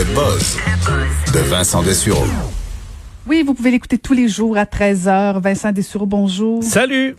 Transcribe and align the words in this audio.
Le 0.00 0.14
buzz 0.14 0.56
de 1.34 1.40
Vincent 1.40 1.82
Dessureau. 1.82 2.24
Oui, 3.26 3.42
vous 3.44 3.52
pouvez 3.52 3.70
l'écouter 3.70 3.98
tous 3.98 4.14
les 4.14 4.28
jours 4.28 4.56
à 4.56 4.64
13h. 4.64 5.42
Vincent 5.42 5.72
Dessureau, 5.72 6.06
bonjour. 6.06 6.64
Salut! 6.64 7.16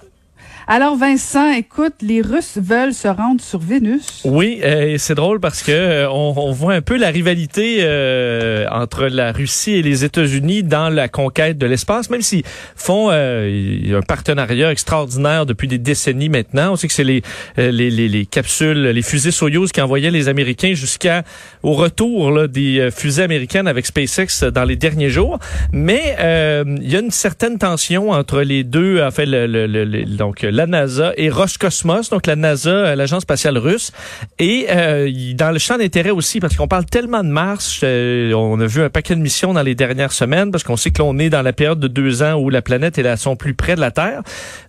Alors 0.68 0.96
Vincent, 0.96 1.52
écoute, 1.52 1.94
les 2.02 2.22
Russes 2.22 2.58
veulent 2.58 2.94
se 2.94 3.08
rendre 3.08 3.42
sur 3.42 3.60
Vénus. 3.60 4.22
Oui, 4.26 4.62
euh, 4.64 4.96
c'est 5.00 5.16
drôle 5.16 5.40
parce 5.40 5.64
que 5.64 5.72
euh, 5.72 6.10
on, 6.10 6.52
voit 6.52 6.76
un 6.76 6.82
peu 6.82 6.98
la 6.98 7.10
rivalité 7.10 7.80
euh, 7.82 8.68
entre 8.70 9.06
la 9.06 9.32
Russie 9.32 9.74
et 9.74 9.82
les 9.82 10.06
États-Unis 10.06 10.64
dans 10.64 10.90
la 10.90 11.08
conquête 11.08 11.58
de 11.58 11.66
l'espace, 11.66 12.10
même 12.10 12.22
s'ils 12.22 12.44
font 12.76 13.10
euh, 13.12 13.98
un 13.98 14.02
partenariat 14.02 14.72
extraordinaire 14.72 15.48
depuis 15.48 15.68
des 15.68 15.80
décennies 15.80 16.30
maintenant. 16.30 16.74
On 16.74 16.76
sait 16.76 16.88
que 16.88 16.94
c'est 16.94 17.04
les, 17.04 17.24
les, 17.58 17.72
les, 17.72 18.08
les, 18.08 18.26
capsules, 18.26 18.82
les 18.82 19.02
fusées 19.02 19.32
Soyuz 19.32 19.72
qui 19.72 19.82
envoyaient 19.82 20.12
les 20.12 20.30
Américains 20.30 20.74
jusqu'à 20.74 21.24
au 21.64 21.74
retour 21.74 22.48
des 22.48 22.90
fusées 22.96 23.24
américaines 23.24 23.68
avec 23.68 23.86
SpaceX 23.86 24.52
dans 24.54 24.64
les 24.64 24.76
derniers 24.76 25.10
jours. 25.10 25.40
Mais 25.72 26.16
il 26.20 26.92
y 26.92 26.96
a 26.96 27.00
une 27.00 27.12
certaine 27.12 27.58
tension 27.58 28.12
entre 28.12 28.42
les 28.42 28.64
deux. 28.64 29.02
Fait, 29.12 29.26
donc 29.26 30.44
la 30.52 30.68
NASA 30.68 31.14
et 31.18 31.30
Roscosmos, 31.30 32.10
donc 32.10 32.28
la 32.28 32.36
NASA, 32.36 32.70
euh, 32.70 32.96
l'agence 32.96 33.24
spatiale 33.24 33.58
russe. 33.58 33.92
Et 34.40 34.68
euh, 34.70 35.10
dans 35.34 35.52
le 35.52 35.60
champ 35.60 35.78
d'intérêt 35.78 36.12
aussi, 36.12 36.40
parce 36.40 36.56
qu'on 36.56 36.68
parle 36.68 36.86
tellement 36.86 37.24
de 37.24 37.30
Mars, 37.30 37.82
euh, 37.84 38.34
on 38.34 38.60
a 38.60 38.66
vu 38.66 38.82
un 38.82 38.90
paquet 38.90 39.16
de 39.16 39.22
missions 39.22 39.54
dans 39.54 39.64
les 39.64 39.76
dernières 39.76 40.12
semaines, 40.12 40.52
parce 40.52 40.64
qu'on 40.64 40.78
sait 40.78 40.92
que 40.92 41.02
l'on 41.02 41.18
est 41.20 41.30
dans 41.30 41.42
la 41.42 41.54
période 41.54 41.80
de 41.80 41.88
deux 41.88 42.24
ans 42.24 42.34
où 42.34 42.50
la 42.50 42.62
planète 42.62 42.98
est 42.98 43.08
à 43.08 43.18
son 43.18 43.36
plus 43.36 43.54
près 43.54 43.76
de 43.76 43.82
la 43.82 43.92
Terre. 43.92 44.22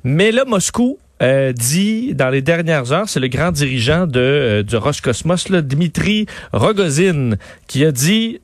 Mais 0.04 0.32
là, 0.32 0.44
Moscou 0.44 0.98
euh, 1.22 1.52
dit 1.52 2.14
dans 2.14 2.30
les 2.30 2.42
dernières 2.42 2.92
heures, 2.92 3.08
c'est 3.08 3.20
le 3.20 3.28
grand 3.28 3.52
dirigeant 3.52 4.06
de, 4.06 4.20
euh, 4.20 4.62
du 4.64 4.76
Roscosmos, 4.76 5.50
là, 5.50 5.62
Dmitri 5.62 6.26
Rogozin, 6.52 7.36
qui 7.68 7.84
a 7.84 7.92
dit 7.92 8.40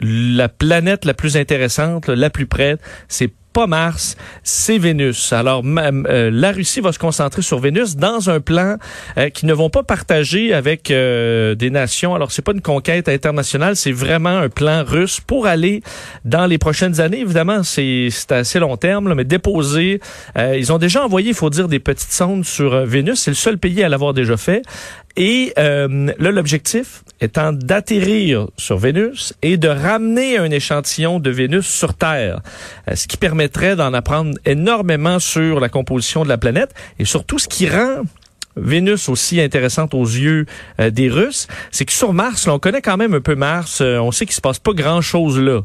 la 0.00 0.48
planète 0.48 1.04
la 1.04 1.12
plus 1.12 1.36
intéressante, 1.36 2.08
la 2.08 2.30
plus 2.30 2.46
près, 2.46 2.76
c'est 3.08 3.30
pas 3.54 3.66
Mars, 3.68 4.16
c'est 4.42 4.78
Vénus. 4.78 5.32
Alors, 5.32 5.62
euh, 5.64 6.28
la 6.32 6.50
Russie 6.50 6.80
va 6.80 6.92
se 6.92 6.98
concentrer 6.98 7.40
sur 7.40 7.60
Vénus 7.60 7.94
dans 7.94 8.28
un 8.28 8.40
plan 8.40 8.78
euh, 9.16 9.30
qui 9.30 9.46
ne 9.46 9.54
vont 9.54 9.70
pas 9.70 9.84
partager 9.84 10.52
avec 10.52 10.90
euh, 10.90 11.54
des 11.54 11.70
nations. 11.70 12.16
Alors, 12.16 12.32
c'est 12.32 12.42
pas 12.42 12.52
une 12.52 12.60
conquête 12.60 13.08
internationale, 13.08 13.76
c'est 13.76 13.92
vraiment 13.92 14.36
un 14.36 14.48
plan 14.48 14.82
russe 14.84 15.20
pour 15.20 15.46
aller 15.46 15.82
dans 16.24 16.46
les 16.46 16.58
prochaines 16.58 17.00
années. 17.00 17.20
Évidemment, 17.20 17.62
c'est 17.62 18.10
assez 18.30 18.58
long 18.58 18.76
terme, 18.76 19.14
mais 19.14 19.24
déposer. 19.24 20.00
ils 20.36 20.72
ont 20.72 20.78
déjà 20.78 21.04
envoyé, 21.04 21.28
il 21.28 21.34
faut 21.34 21.50
dire, 21.50 21.68
des 21.68 21.78
petites 21.78 22.12
sondes 22.12 22.44
sur 22.44 22.84
Vénus. 22.84 23.20
C'est 23.20 23.30
le 23.30 23.36
seul 23.36 23.56
pays 23.56 23.84
à 23.84 23.88
l'avoir 23.88 24.14
déjà 24.14 24.36
fait. 24.36 24.62
Et 25.16 25.52
euh, 25.58 26.12
là, 26.18 26.30
l'objectif 26.32 27.04
étant 27.20 27.52
d'atterrir 27.52 28.48
sur 28.56 28.78
Vénus 28.78 29.32
et 29.42 29.56
de 29.56 29.68
ramener 29.68 30.38
un 30.38 30.50
échantillon 30.50 31.20
de 31.20 31.30
Vénus 31.30 31.66
sur 31.66 31.94
Terre, 31.94 32.40
euh, 32.90 32.96
ce 32.96 33.06
qui 33.06 33.16
permettrait 33.16 33.76
d'en 33.76 33.94
apprendre 33.94 34.36
énormément 34.44 35.20
sur 35.20 35.60
la 35.60 35.68
composition 35.68 36.24
de 36.24 36.28
la 36.28 36.36
planète 36.36 36.74
et 36.98 37.04
surtout 37.04 37.38
ce 37.38 37.46
qui 37.46 37.68
rend 37.68 38.02
Vénus 38.56 39.08
aussi 39.08 39.40
intéressante 39.40 39.94
aux 39.94 40.04
yeux 40.04 40.46
euh, 40.80 40.90
des 40.90 41.08
Russes, 41.08 41.46
c'est 41.70 41.84
que 41.84 41.92
sur 41.92 42.12
Mars, 42.12 42.46
là, 42.46 42.54
on 42.54 42.58
connaît 42.58 42.82
quand 42.82 42.96
même 42.96 43.14
un 43.14 43.20
peu 43.20 43.36
Mars, 43.36 43.80
on 43.80 44.10
sait 44.10 44.26
qu'il 44.26 44.34
se 44.34 44.40
passe 44.40 44.58
pas 44.58 44.72
grand-chose 44.72 45.38
là. 45.38 45.62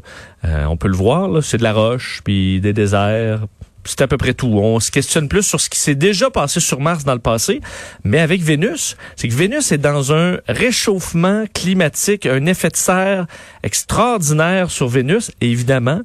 on 0.68 0.76
peut 0.76 0.88
le 0.88 0.96
voir, 0.96 1.42
c'est 1.42 1.58
de 1.58 1.62
la 1.62 1.72
roche, 1.72 2.20
puis 2.24 2.60
des 2.60 2.72
déserts, 2.72 3.46
c'est 3.84 4.02
à 4.02 4.06
peu 4.06 4.16
près 4.16 4.34
tout. 4.34 4.58
On 4.62 4.80
se 4.80 4.90
questionne 4.90 5.28
plus 5.28 5.42
sur 5.42 5.60
ce 5.60 5.68
qui 5.70 5.78
s'est 5.78 5.94
déjà 5.94 6.30
passé 6.30 6.60
sur 6.60 6.80
Mars 6.80 7.04
dans 7.04 7.14
le 7.14 7.20
passé, 7.20 7.60
mais 8.04 8.18
avec 8.18 8.42
Vénus, 8.42 8.96
c'est 9.16 9.28
que 9.28 9.34
Vénus 9.34 9.72
est 9.72 9.78
dans 9.78 10.12
un 10.12 10.38
réchauffement 10.48 11.44
climatique, 11.52 12.26
un 12.26 12.46
effet 12.46 12.68
de 12.68 12.76
serre 12.76 13.26
extraordinaire 13.62 14.70
sur 14.70 14.88
Vénus. 14.88 15.30
Et 15.40 15.50
évidemment, 15.50 16.00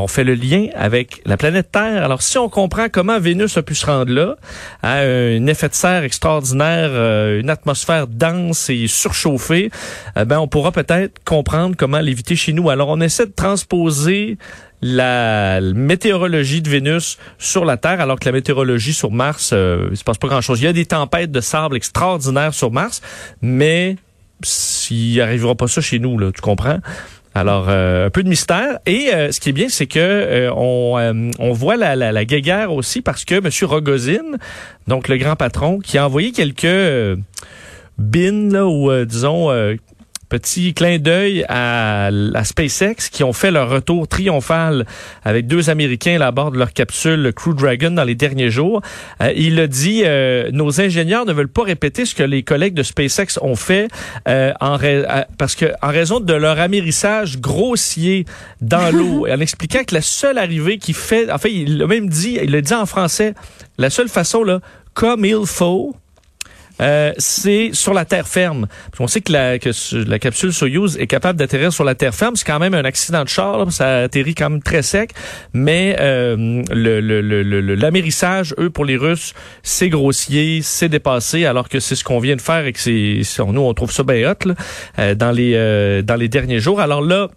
on 0.00 0.08
fait 0.08 0.24
le 0.24 0.34
lien 0.34 0.68
avec 0.74 1.20
la 1.26 1.36
planète 1.36 1.70
Terre. 1.72 2.02
Alors, 2.02 2.22
si 2.22 2.38
on 2.38 2.48
comprend 2.48 2.88
comment 2.90 3.20
Vénus 3.20 3.56
a 3.56 3.62
pu 3.62 3.74
se 3.74 3.86
rendre 3.86 4.12
là, 4.12 4.36
à 4.82 5.00
un 5.00 5.46
effet 5.46 5.68
de 5.68 5.74
serre 5.74 6.04
extraordinaire, 6.04 6.90
euh, 6.92 7.40
une 7.40 7.50
atmosphère 7.50 8.06
dense 8.06 8.70
et 8.70 8.86
surchauffée, 8.86 9.70
eh 10.16 10.24
ben, 10.24 10.38
on 10.38 10.48
pourra 10.48 10.72
peut-être 10.72 11.22
comprendre 11.24 11.76
comment 11.76 12.00
l'éviter 12.00 12.34
chez 12.34 12.52
nous. 12.52 12.70
Alors, 12.70 12.88
on 12.88 13.00
essaie 13.00 13.26
de 13.26 13.32
transposer 13.32 14.38
la 14.82 15.60
météorologie 15.60 16.62
de 16.62 16.70
Vénus 16.70 17.18
sur 17.38 17.64
la 17.64 17.76
Terre, 17.76 18.00
alors 18.00 18.18
que 18.18 18.24
la 18.24 18.32
météorologie 18.32 18.94
sur 18.94 19.10
Mars, 19.10 19.50
euh, 19.52 19.88
il 19.90 19.96
se 19.96 20.04
passe 20.04 20.18
pas 20.18 20.28
grand-chose. 20.28 20.60
Il 20.60 20.64
y 20.64 20.68
a 20.68 20.72
des 20.72 20.86
tempêtes 20.86 21.30
de 21.30 21.40
sable 21.40 21.76
extraordinaires 21.76 22.54
sur 22.54 22.70
Mars, 22.70 23.02
mais 23.42 23.96
s'il 24.42 25.20
arrivera 25.20 25.54
pas 25.54 25.68
ça 25.68 25.80
chez 25.80 25.98
nous, 25.98 26.18
tu 26.32 26.40
comprends? 26.40 26.78
Alors, 27.34 27.66
euh, 27.68 28.06
un 28.06 28.10
peu 28.10 28.22
de 28.22 28.28
mystère. 28.28 28.78
Et 28.86 29.10
euh, 29.14 29.30
ce 29.30 29.38
qui 29.38 29.50
est 29.50 29.52
bien, 29.52 29.68
c'est 29.68 29.86
que 29.86 30.50
on, 30.56 31.24
on 31.38 31.52
voit 31.52 31.76
la, 31.76 31.94
la, 31.94 32.10
la 32.10 32.24
guéguerre 32.24 32.72
aussi 32.72 33.02
parce 33.02 33.24
que 33.24 33.34
M. 33.34 33.50
Rogozin, 33.70 34.38
donc 34.88 35.08
le 35.08 35.16
grand 35.16 35.36
patron, 35.36 35.78
qui 35.78 35.98
a 35.98 36.06
envoyé 36.06 36.32
quelques 36.32 37.18
bins, 37.98 38.50
là, 38.50 38.66
ou 38.66 39.04
disons 39.04 39.50
Petit 40.30 40.74
clin 40.74 40.98
d'œil 40.98 41.44
à, 41.48 42.08
la 42.12 42.44
SpaceX 42.44 43.10
qui 43.10 43.24
ont 43.24 43.32
fait 43.32 43.50
leur 43.50 43.68
retour 43.68 44.06
triomphal 44.06 44.86
avec 45.24 45.48
deux 45.48 45.70
Américains 45.70 46.20
à 46.20 46.30
bord 46.30 46.52
de 46.52 46.58
leur 46.58 46.72
capsule 46.72 47.32
Crew 47.34 47.52
Dragon 47.52 47.90
dans 47.90 48.04
les 48.04 48.14
derniers 48.14 48.48
jours. 48.48 48.80
Euh, 49.20 49.32
il 49.34 49.58
a 49.58 49.66
dit 49.66 50.02
euh, 50.04 50.48
nos 50.52 50.80
ingénieurs 50.80 51.26
ne 51.26 51.32
veulent 51.32 51.48
pas 51.48 51.64
répéter 51.64 52.04
ce 52.04 52.14
que 52.14 52.22
les 52.22 52.44
collègues 52.44 52.74
de 52.74 52.84
SpaceX 52.84 53.40
ont 53.42 53.56
fait 53.56 53.88
euh, 54.28 54.52
en 54.60 54.78
parce 55.36 55.56
que 55.56 55.72
en 55.82 55.88
raison 55.88 56.20
de 56.20 56.32
leur 56.32 56.60
amérissage 56.60 57.40
grossier 57.40 58.24
dans 58.60 58.90
l'eau, 58.96 59.26
en 59.26 59.40
expliquant 59.40 59.82
que 59.82 59.96
la 59.96 60.00
seule 60.00 60.38
arrivée 60.38 60.78
qui 60.78 60.92
fait, 60.92 61.28
en 61.28 61.38
fait, 61.38 61.52
il 61.52 61.78
l'a 61.78 61.88
même 61.88 62.08
dit, 62.08 62.38
il 62.40 62.52
l'a 62.52 62.60
dit 62.60 62.72
en 62.72 62.86
français, 62.86 63.34
la 63.78 63.90
seule 63.90 64.08
façon 64.08 64.44
là, 64.44 64.60
comme 64.94 65.24
il 65.24 65.44
faut 65.44 65.96
euh, 66.80 67.12
c'est 67.18 67.70
sur 67.72 67.94
la 67.94 68.04
terre 68.04 68.26
ferme. 68.26 68.66
On 68.98 69.06
sait 69.06 69.20
que 69.20 69.32
la, 69.32 69.58
que 69.58 69.70
la 70.08 70.18
capsule 70.18 70.52
Soyuz 70.52 70.96
est 70.98 71.06
capable 71.06 71.38
d'atterrir 71.38 71.72
sur 71.72 71.84
la 71.84 71.94
terre 71.94 72.14
ferme. 72.14 72.36
C'est 72.36 72.46
quand 72.46 72.58
même 72.58 72.74
un 72.74 72.84
accident 72.84 73.22
de 73.24 73.28
char. 73.28 73.70
ça 73.72 74.02
atterrit 74.04 74.34
quand 74.34 74.50
même 74.50 74.62
très 74.62 74.82
sec. 74.82 75.12
Mais 75.52 75.96
euh, 76.00 76.62
l'amérissage, 77.76 78.54
eux, 78.58 78.70
pour 78.70 78.84
les 78.84 78.96
Russes, 78.96 79.34
c'est 79.62 79.88
grossier, 79.88 80.60
c'est 80.62 80.88
dépassé, 80.88 81.44
alors 81.46 81.68
que 81.68 81.80
c'est 81.80 81.94
ce 81.94 82.04
qu'on 82.04 82.18
vient 82.18 82.36
de 82.36 82.40
faire 82.40 82.66
et 82.66 82.72
que 82.72 82.80
c'est, 82.80 83.22
nous, 83.44 83.60
on 83.60 83.74
trouve 83.74 83.92
ça 83.92 84.02
bien 84.02 84.30
hot 84.30 84.52
euh, 84.98 85.14
dans, 85.14 85.32
les, 85.32 85.52
euh, 85.54 86.02
dans 86.02 86.16
les 86.16 86.28
derniers 86.28 86.60
jours. 86.60 86.80
Alors 86.80 87.02
là, 87.02 87.28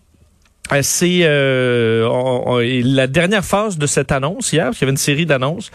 euh, 0.71 0.79
c'est 0.81 1.19
euh, 1.23 2.81
la 2.85 3.07
dernière 3.07 3.43
phase 3.43 3.77
de 3.77 3.85
cette 3.85 4.11
annonce 4.11 4.53
hier, 4.53 4.65
parce 4.65 4.77
qu'il 4.77 4.85
y 4.85 4.87
avait 4.87 4.91
une 4.91 4.97
série 4.97 5.25
d'annonces, 5.25 5.71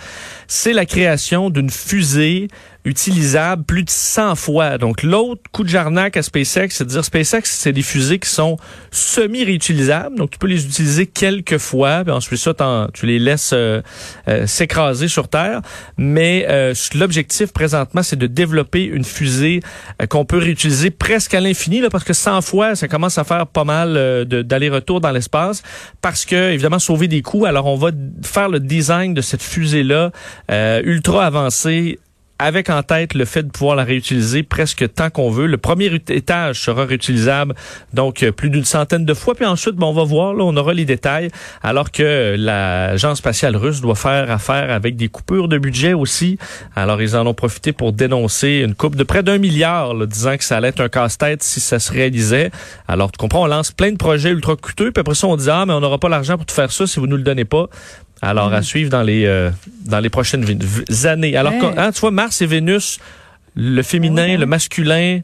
c'est 0.47 0.73
la 0.73 0.87
création 0.87 1.51
d'une 1.51 1.69
fusée 1.69 2.49
utilisable 2.85 3.65
plus 3.65 3.83
de 3.83 3.91
100 3.91 4.35
fois. 4.35 4.79
Donc 4.79 5.03
l'autre 5.03 5.43
coup 5.53 5.65
de 5.65 5.69
jarnac 5.69 6.17
à 6.17 6.23
SpaceX, 6.23 6.69
c'est 6.71 6.85
de 6.85 6.91
dire 6.91 7.05
SpaceX, 7.05 7.43
c'est 7.45 7.73
des 7.73 7.83
fusées 7.83 8.19
qui 8.19 8.29
sont 8.29 8.57
semi-réutilisables, 8.91 10.17
donc 10.17 10.31
tu 10.31 10.39
peux 10.39 10.47
les 10.47 10.65
utiliser 10.65 11.07
quelques 11.07 11.59
fois, 11.59 12.05
ensuite 12.09 12.39
ça, 12.39 12.89
tu 12.95 13.07
les 13.07 13.19
laisses 13.19 13.53
euh, 13.53 13.83
s'écraser 14.47 15.09
sur 15.09 15.29
Terre. 15.29 15.61
Mais 15.97 16.47
l'objectif 16.95 17.53
présentement, 17.53 18.03
c'est 18.03 18.17
de 18.17 18.27
développer 18.27 18.85
une 18.85 19.05
fusée 19.05 19.61
qu'on 20.09 20.25
peut 20.25 20.39
réutiliser 20.39 20.91
presque 20.91 21.35
à 21.35 21.41
l'infini, 21.41 21.83
parce 21.91 22.05
que 22.05 22.13
100 22.13 22.43
fois, 22.43 22.75
ça 22.75 22.89
commence 22.89 23.19
à 23.19 23.25
faire 23.25 23.47
pas 23.47 23.65
mal 23.65 24.25
d'aller 24.25 24.69
retour 24.69 25.01
dans 25.01 25.11
l'espace 25.11 25.63
parce 26.01 26.25
que 26.25 26.53
évidemment 26.53 26.79
sauver 26.79 27.09
des 27.09 27.23
coûts. 27.23 27.45
Alors 27.45 27.67
on 27.67 27.77
va 27.77 27.91
faire 28.23 28.49
le 28.49 28.61
design 28.61 29.15
de 29.15 29.21
cette 29.21 29.43
fusée 29.43 29.83
là 29.83 30.11
euh, 30.51 30.81
ultra 30.85 31.27
avancée 31.27 31.99
avec 32.39 32.71
en 32.71 32.83
tête 32.83 33.15
le 33.15 33.25
fait 33.25 33.43
de 33.43 33.51
pouvoir 33.51 33.77
la 33.77 33.85
réutiliser 33.85 34.43
presque 34.43 34.93
tant 34.95 35.11
qu'on 35.11 35.31
veut. 35.31 35.47
Le 35.47 35.57
premier 35.59 35.87
étage 36.09 36.61
sera 36.61 36.85
réutilisable 36.85 37.55
donc 37.93 38.23
euh, 38.23 38.33
plus 38.33 38.51
d'une 38.51 38.65
centaine 38.65 39.05
de 39.05 39.15
fois, 39.15 39.35
puis 39.35 39.45
ensuite, 39.45 39.75
bon, 39.75 39.89
on 39.89 39.93
va 39.93 40.05
voir, 40.05 40.35
là, 40.35 40.45
on 40.45 40.57
aura 40.57 40.75
les 40.75 40.85
détails, 40.85 41.31
alors 41.63 41.91
que 41.91 42.37
l'agence 42.39 43.19
spatiale 43.19 43.57
russe 43.57 43.81
doit 43.81 43.95
faire 43.95 44.31
affaire 44.31 44.71
avec 44.71 44.97
des 44.97 45.09
coupures 45.09 45.49
de 45.49 45.59
budget 45.59 45.95
aussi. 45.95 46.39
Alors, 46.77 47.03
ils 47.03 47.17
en 47.17 47.27
ont 47.27 47.35
profité 47.35 47.73
pour 47.73 47.93
dénoncer 47.93 48.63
une 48.65 48.75
coupe 48.75 48.97
de 48.97 49.05
près 49.05 49.23
d'un 49.23 49.39
milliard, 49.39 49.95
là, 49.95 50.07
disant 50.07 50.37
que 50.37 50.45
ça 50.45 50.57
allait 50.57 50.69
être 50.69 50.81
un 50.81 50.89
casse-tête 50.89 51.43
si 51.43 51.61
ça 51.61 51.79
se 51.79 51.93
réalisait. 51.93 52.51
Alors, 52.87 53.11
tu 53.11 53.19
comprends, 53.19 53.43
on 53.43 53.47
lance 53.47 53.73
plein 53.73 53.93
de 53.93 53.97
projets 53.97 54.31
ultra 54.31 54.57
coûteux, 54.57 54.93
puis 54.93 55.01
après 55.01 55.15
ça, 55.15 55.27
on 55.27 55.37
dit, 55.37 55.51
ah, 55.51 55.65
mais 55.67 55.73
on 55.73 55.81
n'aura 55.81 55.99
pas 55.99 56.09
l'argent 56.09 56.37
pour 56.37 56.49
faire 56.51 56.73
ça 56.73 56.87
si 56.87 57.01
vous 57.01 57.07
nous 57.07 57.17
le 57.17 57.23
donnez 57.23 57.45
pas. 57.45 57.69
Alors, 58.23 58.53
à 58.53 58.63
suivre 58.63 58.91
dans 58.91 59.03
les 59.03 59.25
euh, 59.27 59.51
dans 59.87 60.01
les 60.01 60.11
prochaines 60.11 60.45
années. 61.05 61.37
Alors, 61.37 61.53
Hey. 61.53 61.61
quand- 61.61 61.75
hein, 61.79 61.93
tu 61.93 62.01
vois, 62.01 62.11
Mars 62.11 62.41
et 62.43 62.47
Vénus, 62.47 62.99
le 63.55 63.83
féminin, 63.83 64.25
Ouais, 64.25 64.31
ouais. 64.33 64.37
le 64.37 64.47
masculin, 64.47 65.21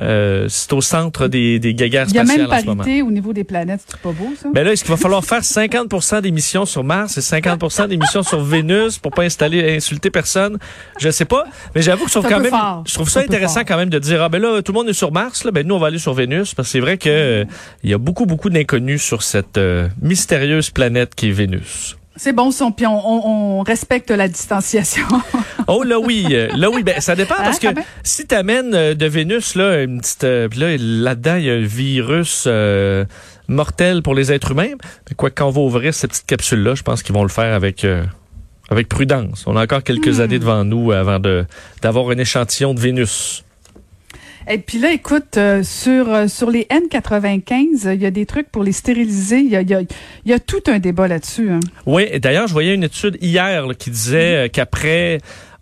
euh, 0.00 0.46
c'est 0.48 0.72
au 0.72 0.80
centre 0.80 1.28
des, 1.28 1.60
des 1.60 1.72
guéguerres 1.72 2.06
Il 2.08 2.14
y 2.16 2.18
a 2.18 2.24
spatiales 2.24 2.48
même 2.48 2.52
en 2.52 2.60
ce 2.60 2.66
moment. 2.66 2.82
parité 2.82 3.02
au 3.02 3.10
niveau 3.12 3.32
des 3.32 3.44
planètes. 3.44 3.80
C'est 3.86 4.00
pas 4.00 4.10
beau, 4.10 4.32
ça? 4.40 4.48
Mais 4.52 4.64
là, 4.64 4.72
est-ce 4.72 4.82
qu'il 4.82 4.90
va 4.90 4.96
falloir 4.96 5.24
faire 5.24 5.44
50 5.44 6.20
d'émissions 6.20 6.64
sur 6.66 6.82
Mars 6.82 7.16
et 7.16 7.20
50 7.20 7.88
d'émissions 7.88 8.24
sur 8.24 8.42
Vénus 8.42 8.98
pour 8.98 9.12
pas 9.12 9.22
installer, 9.22 9.76
insulter 9.76 10.10
personne? 10.10 10.58
Je 10.98 11.10
sais 11.10 11.24
pas. 11.26 11.44
Mais 11.76 11.82
j'avoue 11.82 12.04
que 12.06 12.10
je 12.10 12.18
trouve 12.18 12.28
quand 12.28 12.40
même, 12.40 12.50
fort. 12.50 12.82
je 12.88 12.94
trouve 12.94 13.08
ça 13.08 13.20
intéressant 13.20 13.60
quand 13.64 13.76
même 13.76 13.90
de 13.90 14.00
dire, 14.00 14.20
ah 14.20 14.28
ben 14.28 14.42
là, 14.42 14.62
tout 14.62 14.72
le 14.72 14.78
monde 14.78 14.88
est 14.88 14.94
sur 14.94 15.12
Mars, 15.12 15.44
là, 15.44 15.52
ben 15.52 15.64
nous, 15.64 15.76
on 15.76 15.78
va 15.78 15.86
aller 15.86 15.98
sur 16.00 16.12
Vénus. 16.14 16.54
Parce 16.54 16.68
que 16.68 16.72
c'est 16.72 16.80
vrai 16.80 16.98
que 16.98 17.08
euh, 17.08 17.44
il 17.84 17.90
y 17.90 17.94
a 17.94 17.98
beaucoup, 17.98 18.26
beaucoup 18.26 18.50
d'inconnus 18.50 19.00
sur 19.02 19.22
cette 19.22 19.58
euh, 19.58 19.88
mystérieuse 20.02 20.70
planète 20.70 21.14
qui 21.14 21.28
est 21.28 21.32
Vénus. 21.32 21.96
C'est 22.16 22.32
bon, 22.32 22.50
son, 22.52 22.70
puis 22.72 22.86
on, 22.86 22.92
on, 22.96 23.58
on 23.58 23.62
respecte 23.62 24.10
la 24.10 24.28
distanciation. 24.28 25.06
Oh 25.66 25.82
là 25.82 25.98
oui, 25.98 26.26
euh, 26.32 26.48
là 26.54 26.68
oui, 26.68 26.82
ben 26.82 27.00
ça 27.00 27.16
dépend 27.16 27.36
parce 27.36 27.56
Hein, 27.56 27.60
que 27.60 27.66
quand 27.68 27.74
même? 27.76 27.84
si 28.02 28.26
t'amènes 28.26 28.74
euh, 28.74 28.94
de 28.94 29.06
Vénus 29.06 29.54
là 29.54 29.80
une 29.82 29.98
petite 30.02 30.24
euh, 30.24 30.46
là 30.58 30.76
là-dedans 30.78 31.36
il 31.36 31.44
y 31.44 31.50
a 31.50 31.54
un 31.54 31.62
virus 31.64 32.44
euh, 32.46 33.06
mortel 33.48 34.02
pour 34.02 34.14
les 34.14 34.30
êtres 34.30 34.50
humains, 34.50 34.72
mais 35.08 35.14
quoi 35.16 35.30
quand 35.30 35.46
on 35.46 35.50
va 35.50 35.60
ouvrir 35.62 35.94
cette 35.94 36.10
petite 36.10 36.26
capsule 36.26 36.62
là, 36.62 36.74
je 36.74 36.82
pense 36.82 37.02
qu'ils 37.02 37.14
vont 37.14 37.22
le 37.22 37.30
faire 37.30 37.54
avec 37.54 37.82
euh, 37.86 38.04
avec 38.70 38.90
prudence. 38.90 39.44
On 39.46 39.56
a 39.56 39.62
encore 39.62 39.82
quelques 39.82 40.18
Hmm. 40.18 40.20
années 40.20 40.38
devant 40.38 40.64
nous 40.64 40.92
avant 40.92 41.18
de 41.18 41.46
d'avoir 41.80 42.10
un 42.10 42.18
échantillon 42.18 42.74
de 42.74 42.80
Vénus. 42.80 43.42
Et 44.48 44.58
puis 44.58 44.78
là, 44.78 44.92
écoute, 44.92 45.36
euh, 45.38 45.62
sur, 45.62 46.12
euh, 46.12 46.28
sur 46.28 46.50
les 46.50 46.66
N95, 46.70 47.86
euh, 47.86 47.94
il 47.94 48.02
y 48.02 48.06
a 48.06 48.10
des 48.10 48.26
trucs 48.26 48.50
pour 48.50 48.62
les 48.62 48.72
stériliser. 48.72 49.38
Il 49.38 49.48
y 49.48 49.56
a, 49.56 49.62
y 49.62 49.74
a, 49.74 49.80
y 50.26 50.32
a 50.32 50.38
tout 50.38 50.62
un 50.66 50.78
débat 50.78 51.08
là-dessus. 51.08 51.50
hein. 51.50 51.60
Oui, 51.86 52.18
d'ailleurs, 52.20 52.46
je 52.46 52.52
voyais 52.52 52.74
une 52.74 52.84
étude 52.84 53.16
hier 53.22 53.66
qui 53.78 53.90
disait 53.90 54.44
euh, 54.44 54.48
qu'après 54.52 55.18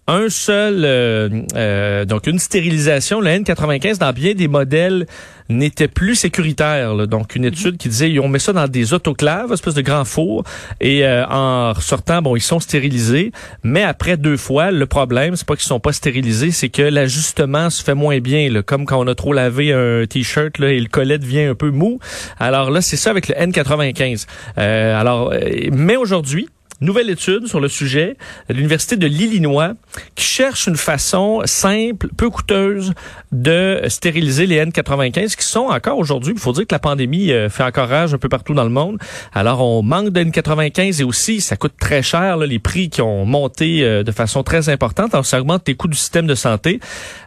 un 0.09 0.29
seul, 0.29 0.85
euh, 0.85 1.29
euh, 1.55 2.05
donc 2.05 2.27
une 2.27 2.41
stérilisation, 2.41 3.21
le 3.21 3.31
N95 3.31 3.99
dans 3.99 4.13
bien 4.13 4.35
des 4.35 4.49
modèles 4.49 5.07
n'était 5.49 5.87
plus 5.87 6.17
sécuritaire. 6.17 7.07
Donc 7.07 7.37
une 7.37 7.45
étude 7.45 7.77
qui 7.77 7.89
disait 7.89 8.19
on 8.19 8.29
met 8.29 8.41
ça 8.41 8.53
dans 8.53 8.67
des 8.67 8.95
autoclaves, 8.95 9.53
espèce 9.53 9.75
de 9.75 9.83
grands 9.83 10.05
fours, 10.05 10.43
et 10.81 11.07
euh, 11.07 11.25
en 11.27 11.73
ressortant, 11.73 12.21
bon, 12.21 12.35
ils 12.35 12.41
sont 12.41 12.59
stérilisés, 12.59 13.31
mais 13.63 13.85
après 13.85 14.17
deux 14.17 14.37
fois, 14.37 14.73
le 14.73 14.87
problème, 14.87 15.37
c'est 15.37 15.47
pas 15.47 15.55
qu'ils 15.55 15.67
sont 15.67 15.81
pas 15.81 15.93
stérilisés, 15.93 16.51
c'est 16.51 16.69
que 16.69 16.83
l'ajustement 16.83 17.71
se 17.71 17.83
fait 17.83 17.95
moins 17.95 18.19
bien, 18.19 18.63
comme 18.63 18.87
quand 18.87 18.99
on 18.99 19.07
a 19.07 19.15
trop 19.15 19.33
lavé 19.33 19.73
un 19.73 20.05
t-shirt 20.07 20.59
et 20.61 20.81
le 20.81 20.89
collet 20.89 21.19
devient 21.19 21.43
un 21.43 21.55
peu 21.55 21.71
mou. 21.71 22.01
Alors 22.41 22.71
là, 22.71 22.81
c'est 22.81 22.97
ça 22.97 23.11
avec 23.11 23.29
le 23.29 23.35
N95. 23.35 24.27
Euh, 24.59 25.01
alors, 25.01 25.33
mais 25.71 25.97
aujourd'hui, 25.97 26.49
Nouvelle 26.83 27.11
étude 27.11 27.47
sur 27.47 27.61
le 27.61 27.69
sujet 27.69 28.17
de 28.49 28.55
l'Université 28.55 28.97
de 28.97 29.07
l'Illinois 29.07 29.75
qui 30.17 30.25
cherche 30.25 30.67
une 30.67 30.77
façon 30.77 31.41
simple, 31.45 32.09
peu 32.17 32.29
coûteuse 32.29 32.93
de 33.31 33.83
stériliser 33.87 34.47
les 34.47 34.61
N95 34.65 35.37
qui 35.37 35.47
sont 35.47 35.69
encore 35.71 35.97
aujourd'hui, 35.97 36.33
il 36.35 36.41
faut 36.41 36.53
dire 36.53 36.67
que 36.67 36.75
la 36.75 36.81
pandémie 36.81 37.31
euh, 37.31 37.49
fait 37.49 37.63
encore 37.63 37.89
rage 37.89 38.15
un 38.15 38.19
peu 38.19 38.29
partout 38.29 38.53
dans 38.53 38.65
le 38.65 38.71
monde. 38.71 38.99
Alors 39.33 39.61
on 39.63 39.85
manque 39.85 40.11
de 40.11 40.25
N95 40.25 41.01
et 41.01 41.05
aussi 41.05 41.41
ça 41.41 41.57
coûte 41.57 41.75
très 41.79 42.03
cher, 42.03 42.37
là, 42.37 42.47
les 42.47 42.59
prix 42.59 42.91
qui 42.91 43.01
ont 43.01 43.25
monté 43.25 43.85
euh, 43.85 44.03
de 44.03 44.11
façon 44.11 44.43
très 44.43 44.69
importante. 44.69 45.15
Alors 45.15 45.25
ça 45.25 45.41
augmente 45.41 45.69
les 45.69 45.77
coûts 45.77 45.87
du 45.87 45.97
système 45.97 46.27
de 46.27 46.35
santé. 46.35 46.81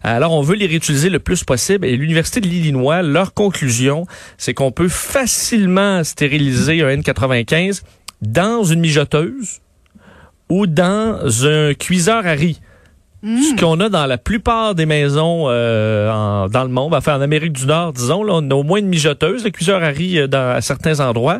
Alors 0.04 0.34
on 0.34 0.42
veut 0.42 0.56
les 0.56 0.68
réutiliser 0.68 1.10
le 1.10 1.19
plus 1.19 1.46
possible 1.46 1.88
et 1.88 1.96
l'Université 1.96 2.42
de 2.42 2.48
l'Illinois, 2.48 3.04
leur 3.04 3.34
conclusion, 3.34 4.06
c'est 4.38 4.54
qu'on 4.54 4.74
peut 4.74 4.90
facilement 4.90 6.04
stériliser 6.04 6.81
un 6.81 6.98
N95 6.98 7.84
dans 8.21 8.63
une 8.63 8.79
mijoteuse 8.79 9.59
ou 10.50 10.67
dans 10.67 11.19
un 11.45 11.73
cuiseur 11.73 12.25
à 12.25 12.31
riz. 12.31 12.59
Ce 13.23 13.59
qu'on 13.59 13.79
a 13.79 13.89
dans 13.89 14.06
la 14.06 14.19
plupart 14.19 14.75
des 14.75 14.85
maisons 14.85 15.45
euh, 15.47 16.12
en- 16.12 16.47
dans 16.47 16.62
le 16.63 16.69
monde, 16.69 16.94
enfin 16.94 17.17
en 17.17 17.21
Amérique 17.21 17.53
du 17.53 17.65
Nord, 17.65 17.91
disons, 17.94 18.23
là, 18.23 18.33
on 18.35 18.51
a 18.51 18.53
au 18.53 18.62
moins 18.62 18.77
une 18.77 18.85
mijoteuse, 18.88 19.44
le 19.44 19.50
cuiseur 19.50 19.81
à 19.83 19.88
riz 19.88 20.19
euh, 20.19 20.27
dans, 20.27 20.51
à 20.56 20.62
certains 20.62 21.00
endroits. 21.00 21.39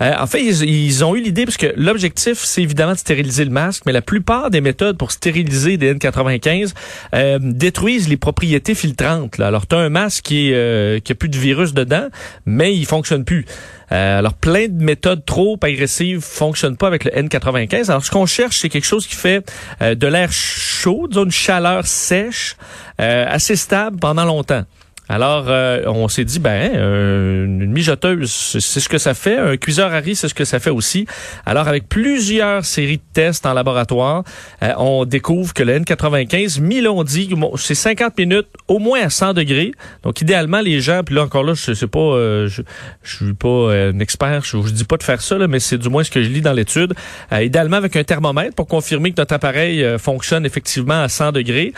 Euh, 0.00 0.12
en 0.18 0.26
fait, 0.26 0.42
ils, 0.42 0.62
ils 0.64 1.04
ont 1.04 1.14
eu 1.14 1.20
l'idée, 1.20 1.44
parce 1.44 1.58
que 1.58 1.74
l'objectif, 1.76 2.38
c'est 2.38 2.62
évidemment 2.62 2.94
de 2.94 2.98
stériliser 2.98 3.44
le 3.44 3.50
masque, 3.50 3.82
mais 3.84 3.92
la 3.92 4.00
plupart 4.00 4.48
des 4.48 4.62
méthodes 4.62 4.96
pour 4.96 5.10
stériliser 5.12 5.76
des 5.76 5.92
N95 5.92 6.72
euh, 7.14 7.38
détruisent 7.42 8.08
les 8.08 8.16
propriétés 8.16 8.74
filtrantes. 8.74 9.36
Là. 9.36 9.48
Alors, 9.48 9.66
tu 9.66 9.74
as 9.74 9.80
un 9.80 9.90
masque 9.90 10.24
qui, 10.24 10.48
est, 10.48 10.54
euh, 10.54 11.00
qui 11.00 11.12
a 11.12 11.14
plus 11.16 11.28
de 11.28 11.36
virus 11.36 11.74
dedans, 11.74 12.06
mais 12.46 12.74
il 12.74 12.86
fonctionne 12.86 13.26
plus. 13.26 13.44
Euh, 13.92 14.18
alors, 14.18 14.34
plein 14.34 14.68
de 14.68 14.82
méthodes 14.82 15.24
trop 15.24 15.58
agressives 15.62 16.20
fonctionnent 16.20 16.76
pas 16.76 16.86
avec 16.88 17.04
le 17.04 17.10
N95. 17.12 17.90
Alors, 17.90 18.04
ce 18.04 18.10
qu'on 18.10 18.26
cherche, 18.26 18.58
c'est 18.58 18.68
quelque 18.68 18.86
chose 18.86 19.06
qui 19.06 19.14
fait 19.14 19.48
euh, 19.82 19.94
de 19.94 20.06
l'air 20.06 20.32
chaud, 20.32 21.06
disons 21.08 21.24
une 21.24 21.30
chaleur 21.30 21.86
sèche, 21.86 22.56
euh, 23.00 23.26
assez 23.28 23.56
stable 23.56 23.98
pendant 23.98 24.24
longtemps. 24.24 24.64
Alors, 25.08 25.44
euh, 25.48 25.82
on 25.86 26.08
s'est 26.08 26.24
dit, 26.24 26.40
ben, 26.40 26.72
euh, 26.74 27.44
une 27.44 27.70
mijoteuse, 27.70 28.30
c'est 28.30 28.80
ce 28.80 28.88
que 28.88 28.98
ça 28.98 29.14
fait. 29.14 29.38
Un 29.38 29.56
cuiseur 29.56 29.92
à 29.92 29.98
riz, 29.98 30.16
c'est 30.16 30.28
ce 30.28 30.34
que 30.34 30.44
ça 30.44 30.58
fait 30.58 30.70
aussi. 30.70 31.06
Alors, 31.44 31.68
avec 31.68 31.88
plusieurs 31.88 32.64
séries 32.64 32.96
de 32.96 33.02
tests 33.12 33.46
en 33.46 33.54
laboratoire, 33.54 34.24
euh, 34.62 34.72
on 34.78 35.04
découvre 35.04 35.54
que 35.54 35.62
le 35.62 35.78
N95, 35.78 36.60
mille 36.60 36.88
on 36.88 37.04
dit, 37.04 37.30
c'est 37.56 37.76
50 37.76 38.18
minutes, 38.18 38.48
au 38.66 38.80
moins 38.80 39.00
à 39.00 39.10
100 39.10 39.34
degrés. 39.34 39.72
Donc, 40.02 40.20
idéalement, 40.20 40.60
les 40.60 40.80
gens, 40.80 41.02
puis 41.04 41.14
là, 41.14 41.22
encore 41.22 41.44
là, 41.44 41.54
je 41.54 41.72
sais 41.72 41.86
pas, 41.86 42.46
je, 42.46 42.62
je 43.02 43.16
suis 43.16 43.34
pas 43.34 43.72
un 43.72 43.98
expert, 44.00 44.44
je 44.44 44.56
vous 44.56 44.70
dis 44.70 44.84
pas 44.84 44.96
de 44.96 45.04
faire 45.04 45.20
ça, 45.20 45.36
mais 45.46 45.60
c'est 45.60 45.78
du 45.78 45.88
moins 45.88 46.02
ce 46.02 46.10
que 46.10 46.22
je 46.22 46.28
lis 46.28 46.40
dans 46.40 46.52
l'étude. 46.52 46.94
Idéalement, 47.32 47.76
avec 47.76 47.94
un 47.96 48.04
thermomètre 48.04 48.54
pour 48.54 48.66
confirmer 48.66 49.12
que 49.12 49.20
notre 49.20 49.34
appareil 49.34 49.84
fonctionne 49.98 50.44
effectivement 50.46 51.02
à 51.02 51.08
100 51.08 51.32
degrés. 51.32 51.72